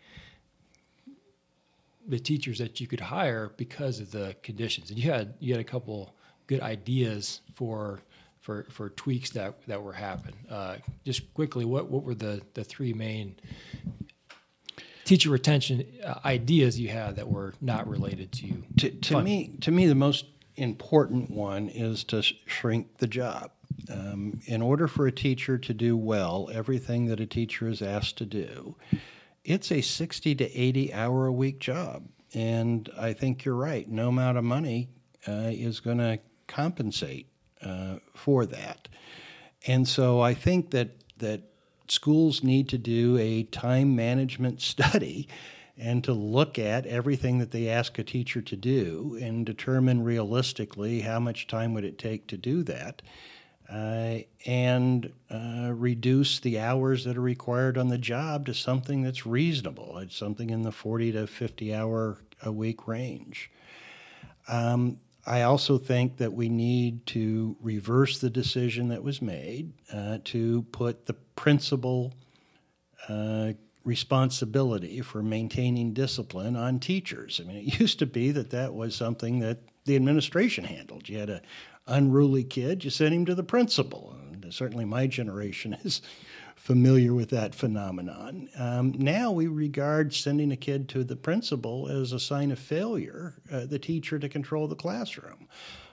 the 2.09 2.19
teachers 2.19 2.59
that 2.59 2.81
you 2.81 2.87
could 2.87 3.01
hire 3.01 3.53
because 3.57 3.99
of 3.99 4.11
the 4.13 4.37
conditions. 4.43 4.91
And 4.91 4.99
you 4.99 5.11
had 5.11 5.35
you 5.41 5.53
had 5.53 5.61
a 5.61 5.65
couple 5.65 6.15
good 6.47 6.61
ideas 6.61 7.41
for 7.55 8.01
for 8.41 8.67
for 8.71 8.91
tweaks 8.91 9.31
that 9.31 9.67
that 9.67 9.83
were 9.83 9.93
happening. 9.93 10.37
Uh, 10.49 10.77
just 11.05 11.33
quickly, 11.35 11.65
what 11.65 11.91
what 11.91 12.05
were 12.05 12.15
the 12.15 12.43
the 12.55 12.63
three 12.63 12.93
main 12.93 13.35
teacher 15.07 15.31
retention 15.31 15.87
uh, 16.05 16.19
ideas 16.25 16.79
you 16.79 16.89
had 16.89 17.17
that 17.17 17.29
were 17.29 17.55
not 17.61 17.89
related 17.89 18.33
to 18.33 18.63
to, 18.77 18.91
to 18.91 19.23
me 19.23 19.53
to 19.61 19.71
me 19.71 19.87
the 19.87 19.95
most 19.95 20.27
important 20.57 21.31
one 21.31 21.69
is 21.69 22.03
to 22.05 22.23
shrink 22.45 22.99
the 22.99 23.07
job. 23.07 23.51
Um, 23.93 24.41
in 24.47 24.63
order 24.63 24.89
for 24.89 25.07
a 25.07 25.13
teacher 25.13 25.59
to 25.59 25.75
do 25.75 25.97
well 25.97 26.51
everything 26.53 27.07
that 27.07 27.21
a 27.21 27.27
teacher 27.27 27.69
is 27.69 27.83
asked 27.83 28.17
to 28.19 28.25
do 28.25 28.75
it's 29.45 29.71
a 29.71 29.81
60 29.81 30.35
to 30.35 30.61
80 30.61 30.93
hour 30.93 31.27
a 31.27 31.33
week 31.33 31.61
job. 31.61 32.09
And 32.35 32.91
i 32.99 33.13
think 33.13 33.45
you're 33.45 33.55
right 33.55 33.89
no 33.89 34.09
amount 34.09 34.39
of 34.39 34.45
money 34.45 34.89
uh, 35.29 35.51
is 35.53 35.79
going 35.81 35.99
to 35.99 36.19
compensate 36.47 37.29
uh, 37.63 37.97
for 38.15 38.45
that. 38.47 38.89
And 39.67 39.87
so 39.87 40.21
i 40.21 40.35
think 40.35 40.71
that 40.71 40.97
that 41.19 41.43
schools 41.89 42.43
need 42.43 42.69
to 42.69 42.79
do 42.79 43.17
a 43.19 43.45
time 43.45 43.95
management 43.97 44.61
study 44.73 45.29
and 45.79 46.03
to 46.05 46.13
look 46.13 46.59
at 46.59 46.87
everything 46.87 47.39
that 47.39 47.51
they 47.51 47.69
ask 47.69 47.99
a 47.99 48.05
teacher 48.05 48.41
to 48.41 48.57
do 48.57 49.19
and 49.21 49.45
determine 49.45 50.03
realistically 50.03 51.01
how 51.01 51.21
much 51.21 51.47
time 51.47 51.75
would 51.75 51.85
it 51.85 51.99
take 51.99 52.27
to 52.27 52.37
do 52.37 52.63
that 52.63 53.03
uh, 53.71 54.19
and 54.47 55.13
uh, 55.31 55.73
reduce 55.75 56.39
the 56.41 56.59
hours 56.59 57.05
that 57.05 57.17
are 57.17 57.23
required 57.23 57.77
on 57.77 57.89
the 57.89 57.99
job 57.99 58.47
to 58.47 58.55
something 58.55 59.03
that's 59.03 59.27
reasonable. 59.27 59.99
It's 59.99 60.17
something 60.17 60.51
in 60.51 60.63
the 60.63 60.73
40 60.73 61.13
to 61.13 61.27
50 61.27 61.75
hour 61.75 62.19
a 62.43 62.53
week 62.53 62.87
range. 62.87 63.51
Um, 64.49 64.99
I 65.27 65.43
also 65.43 65.77
think 65.77 66.19
that 66.19 66.33
we 66.33 66.49
need 66.49 67.05
to 67.07 67.57
reverse 67.61 68.19
the 68.19 68.31
decision 68.31 68.89
that 68.89 69.03
was 69.03 69.21
made 69.21 69.73
uh, 69.93 70.19
to 70.25 70.63
put 70.71 71.07
the 71.07 71.15
principal 71.15 72.15
uh, 73.09 73.53
responsibility 73.85 75.01
for 75.01 75.23
maintaining 75.23 75.93
discipline 75.93 76.55
on 76.55 76.79
teachers. 76.79 77.41
I 77.43 77.49
mean, 77.49 77.57
it 77.57 77.81
used 77.81 77.99
to 77.99 78.07
be 78.07 78.31
that 78.33 78.51
that 78.51 78.75
was 78.75 78.95
something 78.95 79.41
that 79.41 79.59
the 79.85 79.97
administration 79.97 80.65
handled. 80.65 81.09
You 81.09 81.19
had 81.19 81.31
an 81.31 81.41
unruly 81.87 82.45
kid, 82.45 82.85
you 82.85 82.91
sent 82.91 83.15
him 83.15 83.25
to 83.27 83.35
the 83.35 83.45
principal. 83.45 84.17
And 84.33 84.53
certainly, 84.53 84.85
my 84.85 85.07
generation 85.07 85.77
is 85.85 86.03
familiar 86.57 87.15
with 87.15 87.31
that 87.31 87.55
phenomenon. 87.55 88.49
Um, 88.59 88.93
now 88.97 89.31
we 89.31 89.47
regard 89.47 90.13
sending 90.13 90.51
a 90.51 90.57
kid 90.57 90.89
to 90.91 91.05
the 91.05 91.15
principal 91.15 91.89
as 91.89 92.13
a 92.13 92.19
sign 92.19 92.51
of 92.51 92.59
failure, 92.59 93.35
uh, 93.53 93.67
the 93.67 93.79
teacher 93.79 94.19
to 94.19 94.29
control 94.29 94.67
the 94.67 94.75
classroom. 94.75 95.47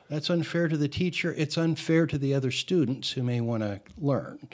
That's 0.10 0.30
unfair 0.30 0.68
to 0.68 0.78
the 0.78 0.88
teacher. 0.88 1.34
It's 1.38 1.58
unfair 1.58 2.08
to 2.08 2.18
the 2.18 2.34
other 2.34 2.52
students 2.52 3.12
who 3.12 3.24
may 3.24 3.42
want 3.42 3.64
to 3.64 3.82
learn. 3.98 4.50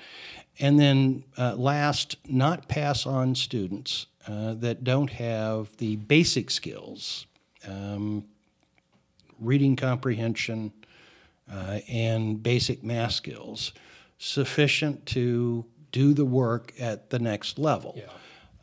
And 0.60 0.80
then, 0.80 1.24
uh, 1.38 1.56
last, 1.56 2.18
not 2.28 2.68
pass 2.68 3.06
on 3.06 3.34
students 3.36 4.08
uh, 4.28 4.56
that 4.56 4.84
don't 4.84 5.10
have 5.12 5.76
the 5.78 5.96
basic 5.96 6.52
skills 6.52 7.26
um, 7.68 8.26
reading 9.40 9.76
comprehension 9.76 10.72
uh, 11.52 11.80
and 11.88 12.44
basic 12.44 12.84
math 12.84 13.14
skills 13.14 13.74
sufficient 14.18 15.06
to 15.08 15.66
do 15.92 16.14
the 16.14 16.26
work 16.26 16.74
at 16.80 17.10
the 17.10 17.20
next 17.20 17.60
level. 17.60 17.96
Yeah. 17.98 18.06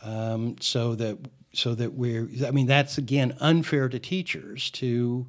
Um, 0.03 0.57
so 0.61 0.95
that 0.95 1.19
so 1.53 1.75
that 1.75 1.95
we're 1.95 2.29
I 2.47 2.51
mean 2.51 2.67
that's 2.67 2.99
again 2.99 3.37
unfair 3.41 3.89
to 3.89 3.99
teachers 3.99 4.71
to 4.73 5.27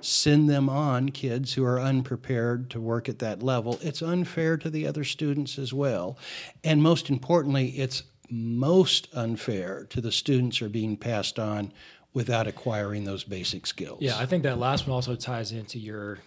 send 0.00 0.48
them 0.48 0.68
on 0.68 1.08
kids 1.08 1.54
who 1.54 1.64
are 1.64 1.80
unprepared 1.80 2.70
to 2.70 2.80
work 2.80 3.08
at 3.08 3.18
that 3.18 3.42
level. 3.42 3.78
It's 3.82 4.02
unfair 4.02 4.56
to 4.58 4.70
the 4.70 4.86
other 4.86 5.04
students 5.04 5.58
as 5.58 5.72
well. 5.72 6.18
And 6.62 6.82
most 6.82 7.10
importantly, 7.10 7.68
it's 7.70 8.02
most 8.30 9.08
unfair 9.14 9.86
to 9.90 10.00
the 10.00 10.12
students 10.12 10.58
who 10.58 10.66
are 10.66 10.70
being 10.70 10.96
passed 10.96 11.38
on 11.38 11.72
without 12.12 12.46
acquiring 12.46 13.04
those 13.04 13.24
basic 13.24 13.66
skills. 13.66 14.00
Yeah, 14.00 14.18
I 14.18 14.26
think 14.26 14.42
that 14.44 14.58
last 14.58 14.86
one 14.86 14.94
also 14.94 15.16
ties 15.16 15.52
into 15.52 15.78
your 15.78 16.18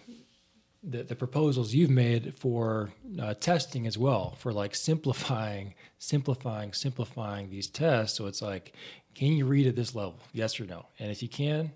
the, 0.82 1.02
the 1.02 1.14
proposals 1.14 1.74
you've 1.74 1.90
made 1.90 2.34
for 2.34 2.90
uh, 3.20 3.34
testing 3.34 3.86
as 3.86 3.98
well 3.98 4.34
for 4.38 4.52
like 4.52 4.74
simplifying 4.74 5.74
simplifying 5.98 6.72
simplifying 6.72 7.50
these 7.50 7.66
tests. 7.66 8.16
So 8.16 8.26
it's 8.26 8.42
like 8.42 8.72
can 9.14 9.32
you 9.32 9.46
read 9.46 9.66
at 9.66 9.76
this 9.76 9.94
level 9.94 10.18
yes 10.32 10.58
or 10.60 10.64
no? 10.64 10.86
And 10.98 11.10
if 11.10 11.22
you 11.22 11.28
can 11.28 11.70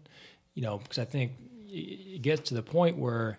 you 0.55 0.63
know 0.63 0.79
because 0.79 0.99
i 0.99 1.05
think 1.05 1.33
it 1.69 2.23
gets 2.23 2.49
to 2.49 2.55
the 2.55 2.63
point 2.63 2.97
where 2.97 3.39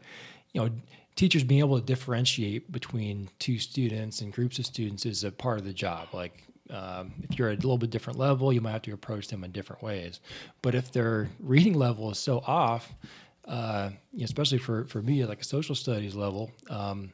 you 0.53 0.61
know 0.61 0.69
teachers 1.15 1.43
being 1.43 1.59
able 1.59 1.79
to 1.79 1.85
differentiate 1.85 2.71
between 2.71 3.29
two 3.39 3.57
students 3.57 4.21
and 4.21 4.33
groups 4.33 4.59
of 4.59 4.65
students 4.65 5.05
is 5.05 5.23
a 5.23 5.31
part 5.31 5.57
of 5.57 5.63
the 5.63 5.71
job. 5.71 6.09
Like 6.11 6.43
um, 6.69 7.13
if 7.23 7.39
you're 7.39 7.49
at 7.49 7.59
a 7.59 7.61
little 7.61 7.77
bit 7.77 7.89
different 7.89 8.19
level 8.19 8.51
you 8.51 8.59
might 8.59 8.71
have 8.71 8.81
to 8.83 8.91
approach 8.91 9.27
them 9.27 9.43
in 9.43 9.51
different 9.51 9.81
ways. 9.81 10.19
But 10.61 10.75
if 10.75 10.91
their 10.91 11.29
reading 11.39 11.73
level 11.73 12.11
is 12.11 12.19
so 12.19 12.39
off 12.45 12.93
uh, 13.47 13.91
especially 14.21 14.57
for, 14.57 14.85
for 14.85 15.01
me 15.01 15.21
at 15.21 15.29
like 15.29 15.41
a 15.41 15.45
social 15.45 15.75
studies 15.75 16.15
level, 16.15 16.51
um, 16.69 17.13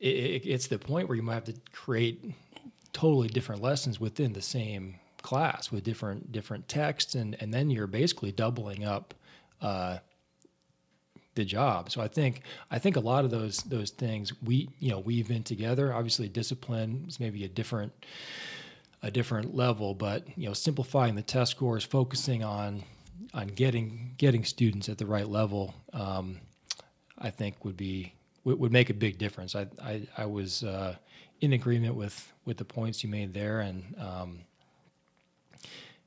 it, 0.00 0.14
it, 0.14 0.46
it's 0.46 0.66
the 0.66 0.78
point 0.78 1.08
where 1.08 1.16
you 1.16 1.22
might 1.22 1.34
have 1.34 1.44
to 1.44 1.54
create 1.72 2.24
totally 2.92 3.28
different 3.28 3.62
lessons 3.62 4.00
within 4.00 4.32
the 4.32 4.42
same 4.42 4.96
class 5.22 5.70
with 5.70 5.84
different 5.84 6.32
different 6.32 6.68
texts, 6.68 7.14
and 7.14 7.36
and 7.40 7.54
then 7.54 7.70
you're 7.70 7.86
basically 7.86 8.32
doubling 8.32 8.84
up 8.84 9.14
uh, 9.60 9.98
the 11.34 11.44
job. 11.44 11.90
So 11.90 12.00
I 12.00 12.08
think 12.08 12.42
I 12.70 12.78
think 12.78 12.96
a 12.96 13.00
lot 13.00 13.24
of 13.24 13.30
those 13.30 13.58
those 13.58 13.90
things 13.90 14.32
we 14.42 14.68
you 14.78 14.90
know 14.90 14.98
weave 14.98 15.30
in 15.30 15.42
together. 15.42 15.94
Obviously, 15.94 16.28
discipline 16.28 17.06
is 17.08 17.18
maybe 17.18 17.44
a 17.44 17.48
different 17.48 17.92
a 19.02 19.10
different 19.10 19.54
level, 19.54 19.94
but 19.94 20.26
you 20.36 20.48
know 20.48 20.54
simplifying 20.54 21.14
the 21.14 21.22
test 21.22 21.52
scores, 21.52 21.84
focusing 21.84 22.44
on 22.44 22.82
on 23.34 23.48
getting 23.48 24.14
getting 24.18 24.44
students 24.44 24.88
at 24.88 24.98
the 24.98 25.06
right 25.06 25.28
level, 25.28 25.74
um, 25.92 26.38
I 27.18 27.30
think 27.30 27.64
would 27.64 27.76
be 27.76 28.14
would, 28.44 28.58
would, 28.58 28.72
make 28.72 28.90
a 28.90 28.94
big 28.94 29.18
difference. 29.18 29.54
I 29.54 29.66
I, 29.82 30.02
I 30.16 30.26
was 30.26 30.62
uh, 30.62 30.96
in 31.40 31.52
agreement 31.52 31.94
with 31.94 32.32
with 32.44 32.56
the 32.56 32.64
points 32.64 33.02
you 33.02 33.10
made 33.10 33.32
there, 33.32 33.60
and 33.60 33.94
um, 33.98 34.38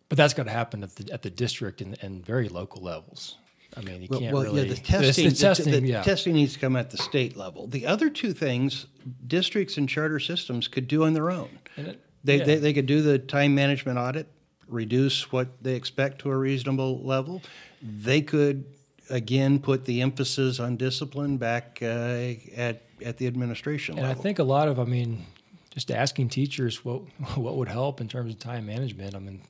but 0.09 0.17
that's 0.17 0.33
got 0.33 0.43
to 0.43 0.51
happen 0.51 0.83
at 0.83 0.95
the 0.95 1.11
at 1.13 1.21
the 1.21 1.29
district 1.29 1.81
and, 1.81 1.97
and 2.01 2.25
very 2.25 2.49
local 2.49 2.83
levels. 2.83 3.37
I 3.77 3.81
mean, 3.81 4.03
you 4.03 4.07
well, 4.09 4.19
can't 4.19 4.33
well, 4.33 4.43
really. 4.43 4.67
Yeah, 4.67 4.73
the 4.73 4.79
testing, 4.79 5.29
the, 5.29 5.35
testing, 5.35 5.71
the, 5.71 5.79
the 5.81 5.87
yeah. 5.87 6.01
testing 6.01 6.33
needs 6.33 6.53
to 6.53 6.59
come 6.59 6.75
at 6.75 6.91
the 6.91 6.97
state 6.97 7.35
level. 7.35 7.67
The 7.67 7.85
other 7.85 8.09
two 8.09 8.31
things, 8.31 8.85
districts 9.27 9.77
and 9.77 9.89
charter 9.89 10.19
systems 10.19 10.67
could 10.67 10.87
do 10.87 11.03
on 11.03 11.13
their 11.13 11.29
own. 11.29 11.49
It, 11.75 12.01
they, 12.23 12.37
yeah. 12.37 12.43
they, 12.45 12.55
they 12.55 12.73
could 12.73 12.85
do 12.85 13.01
the 13.01 13.19
time 13.19 13.53
management 13.53 13.97
audit 13.97 14.27
reduce 14.67 15.31
what 15.31 15.47
they 15.61 15.75
expect 15.75 16.19
to 16.19 16.31
a 16.31 16.37
reasonable 16.37 17.03
level. 17.03 17.41
They 17.81 18.21
could 18.21 18.65
again 19.09 19.59
put 19.59 19.85
the 19.85 20.01
emphasis 20.01 20.59
on 20.59 20.77
discipline 20.77 21.37
back 21.37 21.79
uh, 21.81 22.33
at 22.55 22.81
at 23.03 23.17
the 23.17 23.27
administration 23.27 23.95
level. 23.95 24.05
and 24.05 24.09
level. 24.09 24.21
I 24.21 24.23
think 24.23 24.39
a 24.39 24.43
lot 24.43 24.67
of, 24.67 24.79
I 24.79 24.85
mean, 24.85 25.25
just 25.71 25.91
asking 25.91 26.29
teachers 26.29 26.83
what 26.83 27.01
what 27.35 27.57
would 27.57 27.67
help 27.67 28.01
in 28.01 28.07
terms 28.07 28.33
of 28.33 28.39
time 28.39 28.65
management. 28.65 29.15
I 29.15 29.19
mean, 29.19 29.41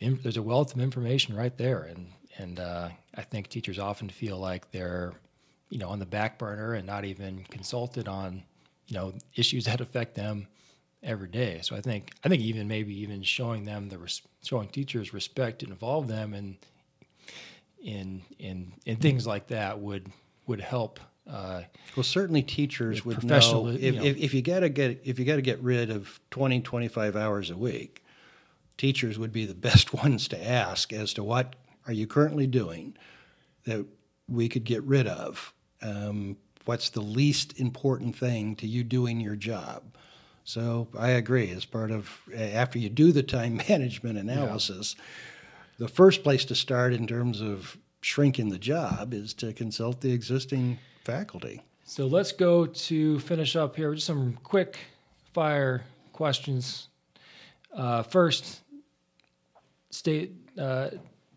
there's 0.00 0.36
a 0.36 0.42
wealth 0.42 0.74
of 0.74 0.80
information 0.80 1.36
right 1.36 1.56
there, 1.56 1.82
and 1.82 2.08
and 2.38 2.58
uh, 2.58 2.88
I 3.14 3.22
think 3.22 3.48
teachers 3.48 3.78
often 3.78 4.08
feel 4.08 4.38
like 4.38 4.70
they're 4.70 5.12
you 5.70 5.78
know 5.78 5.88
on 5.88 5.98
the 5.98 6.06
back 6.06 6.38
burner 6.38 6.74
and 6.74 6.86
not 6.86 7.04
even 7.04 7.44
consulted 7.50 8.08
on 8.08 8.42
you 8.88 8.96
know 8.96 9.12
issues 9.36 9.64
that 9.64 9.80
affect 9.80 10.14
them 10.14 10.48
every 11.02 11.28
day. 11.28 11.60
So 11.62 11.76
I 11.76 11.80
think 11.80 12.12
I 12.24 12.28
think 12.28 12.42
even 12.42 12.68
maybe 12.68 12.98
even 13.00 13.22
showing 13.22 13.64
them 13.64 13.88
the 13.88 13.98
res- 13.98 14.22
showing 14.44 14.68
teachers 14.68 15.12
respect 15.12 15.62
and 15.62 15.72
involve 15.72 16.08
them 16.08 16.34
in 16.34 16.56
in 17.82 18.22
in 18.38 18.72
in 18.86 18.96
things 18.96 19.26
like 19.26 19.48
that 19.48 19.80
would 19.80 20.10
would 20.46 20.60
help. 20.60 21.00
Uh, 21.28 21.62
well, 21.96 22.02
certainly 22.02 22.42
teachers 22.42 23.04
would 23.04 23.22
know 23.22 23.68
if, 23.68 23.80
you 23.80 23.92
know 23.92 24.02
if, 24.02 24.16
if 24.16 24.34
you 24.34 24.42
got 24.42 24.60
to 24.60 24.68
get 24.68 25.00
if 25.04 25.18
you 25.18 25.24
got 25.24 25.36
to 25.36 25.42
get 25.42 25.60
rid 25.60 25.90
of 25.90 26.20
20, 26.30 26.60
25 26.60 27.14
hours 27.14 27.50
a 27.50 27.56
week, 27.56 28.04
teachers 28.76 29.18
would 29.18 29.32
be 29.32 29.46
the 29.46 29.54
best 29.68 29.92
ones 29.92 30.28
to 30.28 30.48
ask 30.48 30.92
as 30.92 31.12
to 31.14 31.22
what 31.22 31.54
are 31.86 31.92
you 31.92 32.06
currently 32.06 32.46
doing 32.46 32.96
that 33.64 33.86
we 34.28 34.48
could 34.48 34.64
get 34.64 34.82
rid 34.82 35.06
of. 35.06 35.52
Um, 35.80 36.36
what's 36.64 36.90
the 36.90 37.00
least 37.00 37.58
important 37.58 38.16
thing 38.16 38.54
to 38.56 38.66
you 38.66 38.84
doing 38.84 39.20
your 39.20 39.36
job? 39.36 39.82
So 40.44 40.88
I 40.98 41.10
agree. 41.10 41.50
As 41.50 41.64
part 41.64 41.90
of 41.90 42.20
after 42.34 42.78
you 42.78 42.88
do 42.88 43.12
the 43.12 43.22
time 43.22 43.56
management 43.68 44.18
analysis, 44.18 44.96
yeah. 44.98 45.04
the 45.78 45.88
first 45.88 46.22
place 46.22 46.44
to 46.46 46.54
start 46.54 46.92
in 46.92 47.06
terms 47.06 47.40
of 47.40 47.76
shrinking 48.00 48.48
the 48.48 48.58
job 48.58 49.14
is 49.14 49.32
to 49.34 49.52
consult 49.52 50.00
the 50.00 50.12
existing 50.12 50.78
faculty. 51.04 51.62
So 51.84 52.06
let's 52.06 52.32
go 52.32 52.66
to 52.66 53.18
finish 53.20 53.56
up 53.56 53.76
here 53.76 53.94
Just 53.94 54.06
some 54.06 54.38
quick 54.42 54.78
fire 55.32 55.84
questions. 56.12 56.88
Uh, 57.74 58.02
first, 58.02 58.60
state 59.90 60.32
uh, 60.58 60.90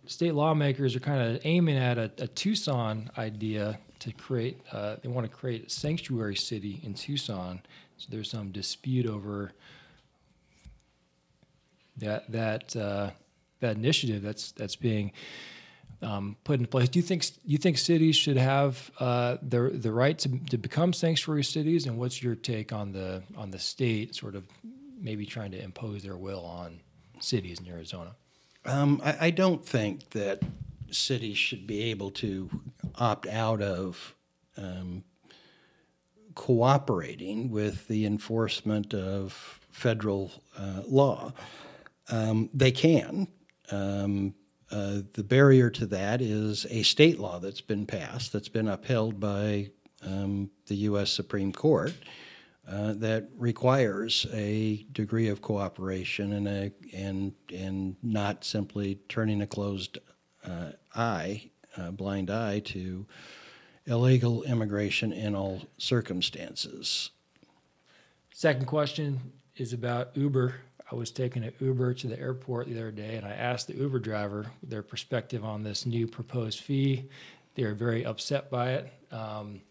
state 0.05 0.33
lawmakers 0.33 0.95
are 0.95 0.99
kind 0.99 1.35
of 1.35 1.41
aiming 1.45 1.77
at 1.77 1.97
a, 1.97 2.11
a 2.17 2.27
Tucson 2.27 3.09
idea 3.17 3.79
to 3.99 4.11
create. 4.13 4.59
Uh, 4.71 4.97
they 5.01 5.09
want 5.09 5.29
to 5.29 5.35
create 5.35 5.67
a 5.67 5.69
sanctuary 5.69 6.35
city 6.35 6.79
in 6.83 6.93
Tucson. 6.93 7.61
So 7.97 8.07
there's 8.09 8.29
some 8.29 8.51
dispute 8.51 9.05
over 9.05 9.51
that 11.97 12.31
that 12.31 12.75
uh, 12.75 13.11
that 13.59 13.77
initiative 13.77 14.21
that's 14.21 14.51
that's 14.51 14.75
being 14.75 15.11
um, 16.01 16.35
put 16.43 16.59
in 16.59 16.65
place. 16.65 16.89
Do 16.89 16.99
you 16.99 17.03
think 17.03 17.25
you 17.45 17.57
think 17.57 17.77
cities 17.77 18.15
should 18.15 18.37
have 18.37 18.91
uh, 18.99 19.37
the 19.41 19.69
the 19.73 19.91
right 19.91 20.17
to, 20.19 20.37
to 20.49 20.57
become 20.57 20.93
sanctuary 20.93 21.43
cities? 21.43 21.85
And 21.85 21.97
what's 21.97 22.21
your 22.21 22.35
take 22.35 22.73
on 22.73 22.91
the 22.91 23.23
on 23.37 23.51
the 23.51 23.59
state 23.59 24.15
sort 24.15 24.35
of 24.35 24.43
maybe 24.99 25.25
trying 25.25 25.51
to 25.51 25.61
impose 25.61 26.03
their 26.03 26.17
will 26.17 26.45
on 26.45 26.79
cities 27.19 27.59
in 27.59 27.67
Arizona? 27.67 28.15
Um, 28.65 29.01
I, 29.03 29.27
I, 29.27 29.29
don't 29.29 29.63
think 29.63 30.09
that 30.11 30.41
cities 30.89 31.37
should 31.37 31.67
be 31.67 31.83
able 31.83 32.09
to 32.11 32.49
opt 32.95 33.27
out 33.27 33.61
of 33.61 34.15
um, 34.57 35.03
cooperating 36.36 37.49
with 37.49 37.88
the 37.88 38.05
enforcement 38.05 38.93
of 38.93 39.59
federal 39.71 40.31
uh, 40.57 40.81
law. 40.88 41.33
Um, 42.09 42.49
they 42.53 42.71
can. 42.71 43.27
Um, 43.71 44.36
uh, 44.71 45.01
the 45.13 45.23
barrier 45.23 45.69
to 45.69 45.86
that 45.86 46.21
is 46.21 46.65
a 46.69 46.83
state 46.83 47.19
law 47.19 47.39
that's 47.39 47.61
been 47.61 47.86
passed, 47.86 48.33
that's 48.33 48.49
been 48.49 48.67
upheld 48.67 49.19
by 49.19 49.69
um, 50.05 50.49
the 50.67 50.75
U.S. 50.75 51.11
Supreme 51.11 51.51
Court, 51.51 51.93
uh, 52.67 52.93
that 52.93 53.29
requires 53.38 54.25
a 54.33 54.86
degree 54.91 55.27
of 55.27 55.41
cooperation 55.41 56.33
and 56.33 56.47
a 56.47 56.71
and 56.93 57.33
and 57.53 57.95
not 58.01 58.43
simply 58.43 58.99
turning 59.07 59.41
a 59.43 59.47
closed 59.47 59.99
uh, 60.43 60.71
eye, 60.95 61.51
a 61.77 61.91
blind 61.91 62.31
eye 62.31 62.59
to 62.59 63.05
illegal 63.88 64.43
immigration 64.43 65.13
in 65.13 65.36
all 65.36 65.61
circumstances. 65.77 67.11
Second 68.31 68.65
question 68.65 69.19
is 69.55 69.73
about 69.73 70.15
Uber. 70.15 70.55
I 70.91 70.95
was 70.95 71.11
taking 71.11 71.43
an 71.43 71.53
Uber 71.59 71.93
to 71.95 72.07
the 72.07 72.19
airport 72.19 72.67
the 72.67 72.77
other 72.77 72.91
day, 72.91 73.15
and 73.15 73.25
I 73.25 73.31
asked 73.31 73.67
the 73.67 73.75
Uber 73.75 73.99
driver 73.99 74.47
their 74.61 74.83
perspective 74.83 75.43
on 75.43 75.63
this 75.63 75.86
new 75.86 76.07
proposed 76.07 76.59
fee. 76.59 77.09
They 77.55 77.63
are 77.63 77.73
very 77.73 78.05
upset 78.05 78.51
by 78.51 78.73
it. 78.73 78.93
Um, 79.11 79.61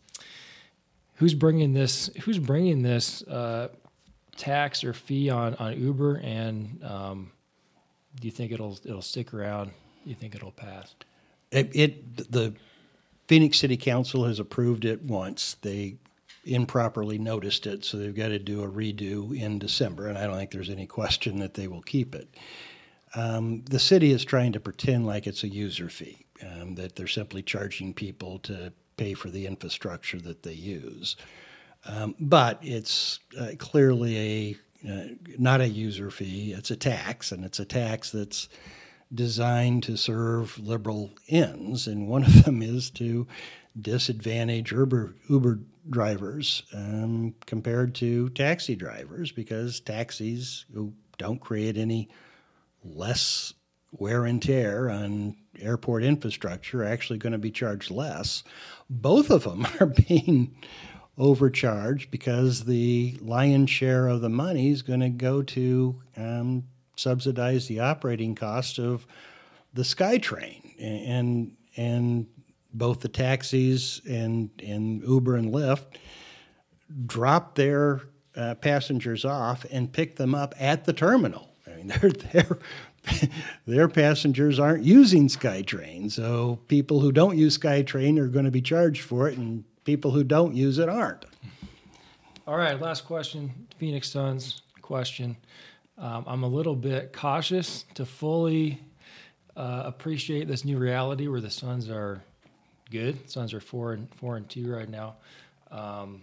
who's 1.17 1.35
bringing 1.35 1.73
this? 1.73 2.11
Who's 2.23 2.39
bringing 2.39 2.83
this 2.83 3.23
uh, 3.25 3.69
tax 4.37 4.83
or 4.83 4.93
fee 4.93 5.31
on 5.31 5.55
on 5.57 5.81
Uber? 5.81 6.17
And 6.17 6.83
um, 6.83 7.31
do 8.21 8.27
you 8.27 8.33
think 8.33 8.51
it'll 8.53 8.79
it'll 8.85 9.03
stick 9.03 9.35
around? 9.35 9.67
Do 10.05 10.11
you 10.11 10.17
think 10.17 10.35
it'll 10.35 10.51
pass? 10.51 10.95
It, 11.51 11.71
it 11.75 12.33
the 12.33 12.55
Phoenix 13.27 13.59
City 13.59 13.77
Council 13.77 14.25
has 14.27 14.39
approved 14.39 14.85
it 14.85 15.03
once. 15.03 15.57
They 15.63 15.97
improperly 16.45 17.19
noticed 17.19 17.67
it, 17.67 17.85
so 17.85 17.97
they've 17.97 18.15
got 18.15 18.29
to 18.29 18.39
do 18.39 18.63
a 18.63 18.69
redo 18.69 19.37
in 19.37 19.59
December, 19.59 20.09
and 20.09 20.19
I 20.19 20.27
don't 20.27 20.37
think 20.37 20.51
there's 20.51 20.71
any 20.71 20.87
question 20.87 21.39
that 21.39 21.55
they 21.55 21.67
will 21.67 21.83
keep 21.83 22.15
it. 22.15 22.29
Um, 23.15 23.63
the 23.65 23.79
city 23.79 24.11
is 24.11 24.25
trying 24.25 24.53
to 24.53 24.61
pretend 24.61 25.07
like 25.07 25.27
it's 25.27 25.45
a 25.45 25.49
user 25.49 25.89
fee, 25.89 26.27
um, 26.43 26.75
that 26.75 26.97
they're 26.97 27.07
simply 27.07 27.43
charging 27.43 27.95
people 27.95 28.39
to 28.41 28.73
pay 28.97 29.15
for 29.15 29.31
the 29.31 29.47
infrastructure 29.47 30.21
that 30.21 30.43
they 30.43 30.53
use. 30.53 31.17
Um, 31.87 32.15
but 32.19 32.59
it's 32.63 33.21
uh, 33.39 33.53
clearly 33.59 34.19
a 34.19 34.57
uh, 34.87 35.09
not 35.39 35.63
a 35.63 35.69
user 35.69 36.11
fee; 36.11 36.53
it's 36.53 36.71
a 36.71 36.77
tax, 36.77 37.33
and 37.33 37.45
it's 37.45 37.59
a 37.59 37.65
tax 37.65 38.11
that's 38.11 38.49
designed 39.13 39.83
to 39.85 39.97
serve 39.97 40.59
liberal 40.59 41.11
ends, 41.29 41.87
and 41.87 42.09
one 42.09 42.25
of 42.25 42.45
them 42.45 42.63
is 42.63 42.91
to 42.91 43.27
disadvantage 43.81 44.73
Uber, 44.73 45.15
Uber 45.29 45.61
drivers 45.91 46.63
um, 46.73 47.35
compared 47.47 47.95
to 47.97 48.29
taxi 48.31 48.75
drivers 48.75 49.33
because 49.33 49.81
taxis 49.81 50.65
who 50.73 50.93
don't 51.19 51.41
create 51.41 51.77
any 51.77 52.09
less 52.85 53.55
wear 53.93 54.25
and 54.25 54.43
tear 54.43 54.91
on 54.91 55.37
airport 55.61 56.03
infrastructure 56.03 56.83
are 56.83 56.87
actually 56.87 57.19
going 57.19 57.33
to 57.33 57.39
be 57.39 57.51
charged 57.51 57.91
less. 57.91 58.43
Both 58.91 59.31
of 59.31 59.45
them 59.45 59.67
are 59.81 59.87
being 59.87 60.57
overcharged 61.17 62.11
because 62.11 62.65
the 62.65 63.17
lion's 63.21 63.71
share 63.71 64.09
of 64.09 64.21
the 64.21 64.29
money 64.29 64.71
is 64.71 64.83
going 64.83 65.01
to 65.01 65.11
go 65.11 65.43
to 65.43 66.03
um, 66.17 66.65
subsidize 66.97 67.67
the 67.67 67.81
operating 67.81 68.35
cost 68.35 68.79
of 68.79 69.07
the 69.73 69.83
SkyTrain 69.83 70.75
and 70.81 71.57
and 71.77 72.27
both 72.73 73.01
the 73.01 73.09
taxis 73.09 74.01
and, 74.09 74.51
and 74.65 75.03
Uber 75.03 75.37
and 75.37 75.53
Lyft 75.53 75.87
drop 77.07 77.55
their 77.55 78.03
uh, 78.37 78.55
passengers 78.57 79.25
off 79.25 79.65
and 79.71 79.93
pick 79.93 80.17
them 80.17 80.35
up 80.35 80.55
at 80.59 80.85
the 80.85 80.93
terminal. 80.93 81.51
I 81.67 81.77
mean, 81.77 81.87
their 82.01 82.11
their 82.11 82.59
their 83.67 83.89
passengers 83.89 84.59
aren't 84.59 84.85
using 84.85 85.29
SkyTrain, 85.29 86.11
so 86.11 86.59
people 86.69 87.01
who 87.01 87.13
don't 87.13 87.39
use 87.39 87.57
SkyTrain 87.57 88.19
are 88.19 88.29
going 88.29 88.45
to 88.45 88.51
be 88.51 88.63
charged 88.63 89.03
for 89.03 89.29
it, 89.29 89.39
and 89.39 89.65
people 89.85 90.11
who 90.11 90.25
don't 90.25 90.55
use 90.55 90.79
it 90.79 90.89
aren't. 90.89 91.25
All 92.47 92.57
right, 92.57 92.79
last 92.81 93.05
question, 93.07 93.53
Phoenix 93.79 94.11
Suns 94.11 94.63
question. 94.83 95.37
Um, 95.97 96.25
I'm 96.27 96.43
a 96.43 96.49
little 96.49 96.75
bit 96.75 97.13
cautious 97.13 97.85
to 97.95 98.05
fully 98.05 98.81
uh, 99.57 99.83
appreciate 99.87 100.49
this 100.49 100.65
new 100.65 100.79
reality 100.79 101.29
where 101.29 101.41
the 101.41 101.51
Suns 101.51 101.89
are 101.89 102.23
good. 102.91 103.31
Suns 103.31 103.55
are 103.55 103.61
four 103.61 103.93
and 103.93 104.13
four 104.17 104.37
and 104.37 104.49
two 104.49 104.73
right 104.73 104.89
now. 104.89 105.15
Um, 105.71 106.23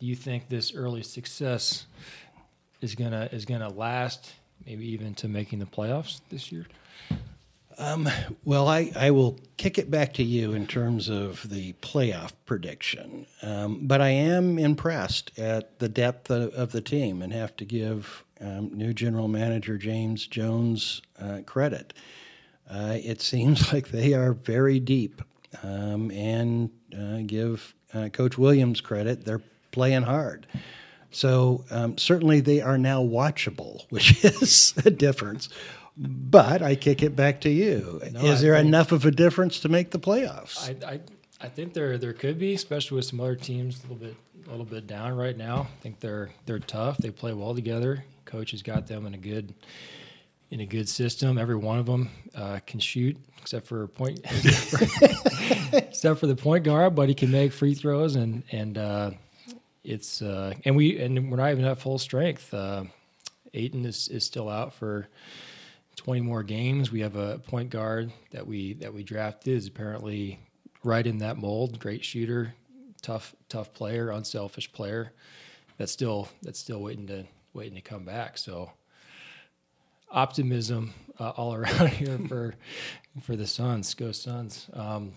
do 0.00 0.06
you 0.06 0.16
think 0.16 0.48
this 0.48 0.74
early 0.74 1.02
success 1.02 1.86
is 2.80 2.96
gonna 2.96 3.28
is 3.30 3.44
gonna 3.44 3.68
last, 3.72 4.32
maybe 4.66 4.86
even 4.90 5.14
to 5.14 5.28
making 5.28 5.60
the 5.60 5.66
playoffs 5.66 6.20
this 6.28 6.50
year? 6.50 6.66
Um, 7.78 8.08
well, 8.44 8.68
I, 8.68 8.92
I 8.96 9.10
will 9.10 9.38
kick 9.56 9.78
it 9.78 9.90
back 9.90 10.12
to 10.14 10.22
you 10.22 10.52
in 10.52 10.66
terms 10.66 11.08
of 11.08 11.48
the 11.48 11.72
playoff 11.74 12.32
prediction. 12.46 13.26
Um, 13.42 13.86
but 13.86 14.00
I 14.00 14.10
am 14.10 14.58
impressed 14.58 15.38
at 15.38 15.78
the 15.78 15.88
depth 15.88 16.30
of, 16.30 16.52
of 16.54 16.72
the 16.72 16.80
team 16.80 17.22
and 17.22 17.32
have 17.32 17.56
to 17.56 17.64
give 17.64 18.24
um, 18.40 18.70
new 18.76 18.92
general 18.92 19.28
manager 19.28 19.78
James 19.78 20.26
Jones 20.26 21.02
uh, 21.20 21.40
credit. 21.46 21.94
Uh, 22.68 22.98
it 23.02 23.20
seems 23.20 23.72
like 23.72 23.88
they 23.88 24.14
are 24.14 24.32
very 24.32 24.80
deep 24.80 25.22
um, 25.62 26.10
and 26.10 26.70
uh, 26.96 27.18
give 27.26 27.74
uh, 27.94 28.08
Coach 28.08 28.38
Williams 28.38 28.80
credit. 28.80 29.24
They're 29.24 29.42
playing 29.70 30.02
hard. 30.02 30.46
So 31.10 31.64
um, 31.70 31.98
certainly 31.98 32.40
they 32.40 32.60
are 32.60 32.78
now 32.78 33.02
watchable, 33.02 33.84
which 33.90 34.24
is 34.24 34.74
a 34.84 34.90
difference. 34.90 35.48
But 35.96 36.62
I 36.62 36.74
kick 36.74 37.02
it 37.02 37.14
back 37.14 37.42
to 37.42 37.50
you. 37.50 38.00
No, 38.12 38.20
is 38.20 38.40
there 38.40 38.54
enough 38.54 38.92
of 38.92 39.04
a 39.04 39.10
difference 39.10 39.60
to 39.60 39.68
make 39.68 39.90
the 39.90 39.98
playoffs? 39.98 40.68
I, 40.84 40.94
I, 40.94 41.00
I 41.40 41.48
think 41.48 41.74
there 41.74 41.98
there 41.98 42.12
could 42.14 42.38
be, 42.38 42.54
especially 42.54 42.96
with 42.96 43.04
some 43.04 43.20
other 43.20 43.36
teams 43.36 43.80
a 43.80 43.82
little 43.82 43.96
bit 43.96 44.16
a 44.46 44.50
little 44.50 44.64
bit 44.64 44.86
down 44.86 45.16
right 45.16 45.36
now. 45.36 45.68
I 45.70 45.82
think 45.82 46.00
they're 46.00 46.30
they're 46.46 46.58
tough. 46.58 46.98
They 46.98 47.10
play 47.10 47.32
well 47.34 47.54
together. 47.54 48.04
Coach 48.24 48.52
has 48.52 48.62
got 48.62 48.86
them 48.86 49.06
in 49.06 49.14
a 49.14 49.18
good 49.18 49.52
in 50.50 50.60
a 50.60 50.66
good 50.66 50.88
system. 50.88 51.36
Every 51.38 51.56
one 51.56 51.78
of 51.78 51.86
them 51.86 52.10
uh, 52.34 52.60
can 52.66 52.80
shoot, 52.80 53.16
except 53.38 53.66
for 53.66 53.86
point, 53.88 54.20
except 55.72 56.20
for 56.20 56.26
the 56.26 56.36
point 56.36 56.64
guard, 56.64 56.94
but 56.94 57.08
he 57.08 57.14
can 57.14 57.30
make 57.30 57.52
free 57.52 57.74
throws 57.74 58.16
and 58.16 58.44
and 58.50 58.78
uh, 58.78 59.10
it's 59.84 60.22
uh, 60.22 60.54
and 60.64 60.76
we 60.76 60.98
and 61.00 61.30
we're 61.30 61.36
not 61.36 61.50
even 61.50 61.64
at 61.64 61.78
full 61.78 61.98
strength. 61.98 62.52
Uh, 62.54 62.84
Ayton 63.52 63.84
is 63.84 64.08
is 64.08 64.24
still 64.24 64.48
out 64.48 64.72
for. 64.72 65.08
20 65.96 66.20
more 66.20 66.42
games. 66.42 66.90
We 66.90 67.00
have 67.00 67.16
a 67.16 67.38
point 67.38 67.70
guard 67.70 68.12
that 68.30 68.46
we 68.46 68.74
that 68.74 68.92
we 68.92 69.02
drafted 69.02 69.54
is 69.54 69.66
apparently 69.66 70.40
right 70.82 71.06
in 71.06 71.18
that 71.18 71.36
mold. 71.36 71.78
Great 71.78 72.04
shooter, 72.04 72.54
tough 73.02 73.34
tough 73.48 73.72
player, 73.72 74.10
unselfish 74.10 74.72
player. 74.72 75.12
That's 75.78 75.92
still 75.92 76.28
that's 76.42 76.58
still 76.58 76.80
waiting 76.80 77.06
to 77.08 77.24
waiting 77.52 77.74
to 77.74 77.80
come 77.80 78.04
back. 78.04 78.38
So 78.38 78.72
optimism 80.10 80.94
uh, 81.18 81.30
all 81.30 81.54
around 81.54 81.88
here 81.88 82.18
for 82.28 82.54
for 83.22 83.36
the 83.36 83.46
Suns. 83.46 83.94
Go 83.94 84.12
Suns! 84.12 84.68
Um, 84.72 85.12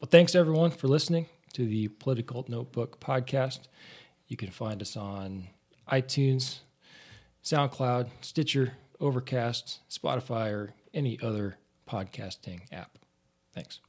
well, 0.00 0.08
thanks 0.10 0.34
everyone 0.34 0.70
for 0.70 0.88
listening 0.88 1.26
to 1.52 1.66
the 1.66 1.88
Political 1.88 2.46
Notebook 2.48 3.00
podcast. 3.00 3.60
You 4.28 4.36
can 4.36 4.50
find 4.50 4.80
us 4.80 4.96
on 4.96 5.48
iTunes, 5.90 6.60
SoundCloud, 7.44 8.08
Stitcher, 8.20 8.74
Overcast, 9.00 9.80
Spotify, 9.88 10.52
or 10.52 10.74
any 10.92 11.18
other 11.22 11.56
podcasting 11.88 12.60
app. 12.72 12.98
Thanks. 13.54 13.80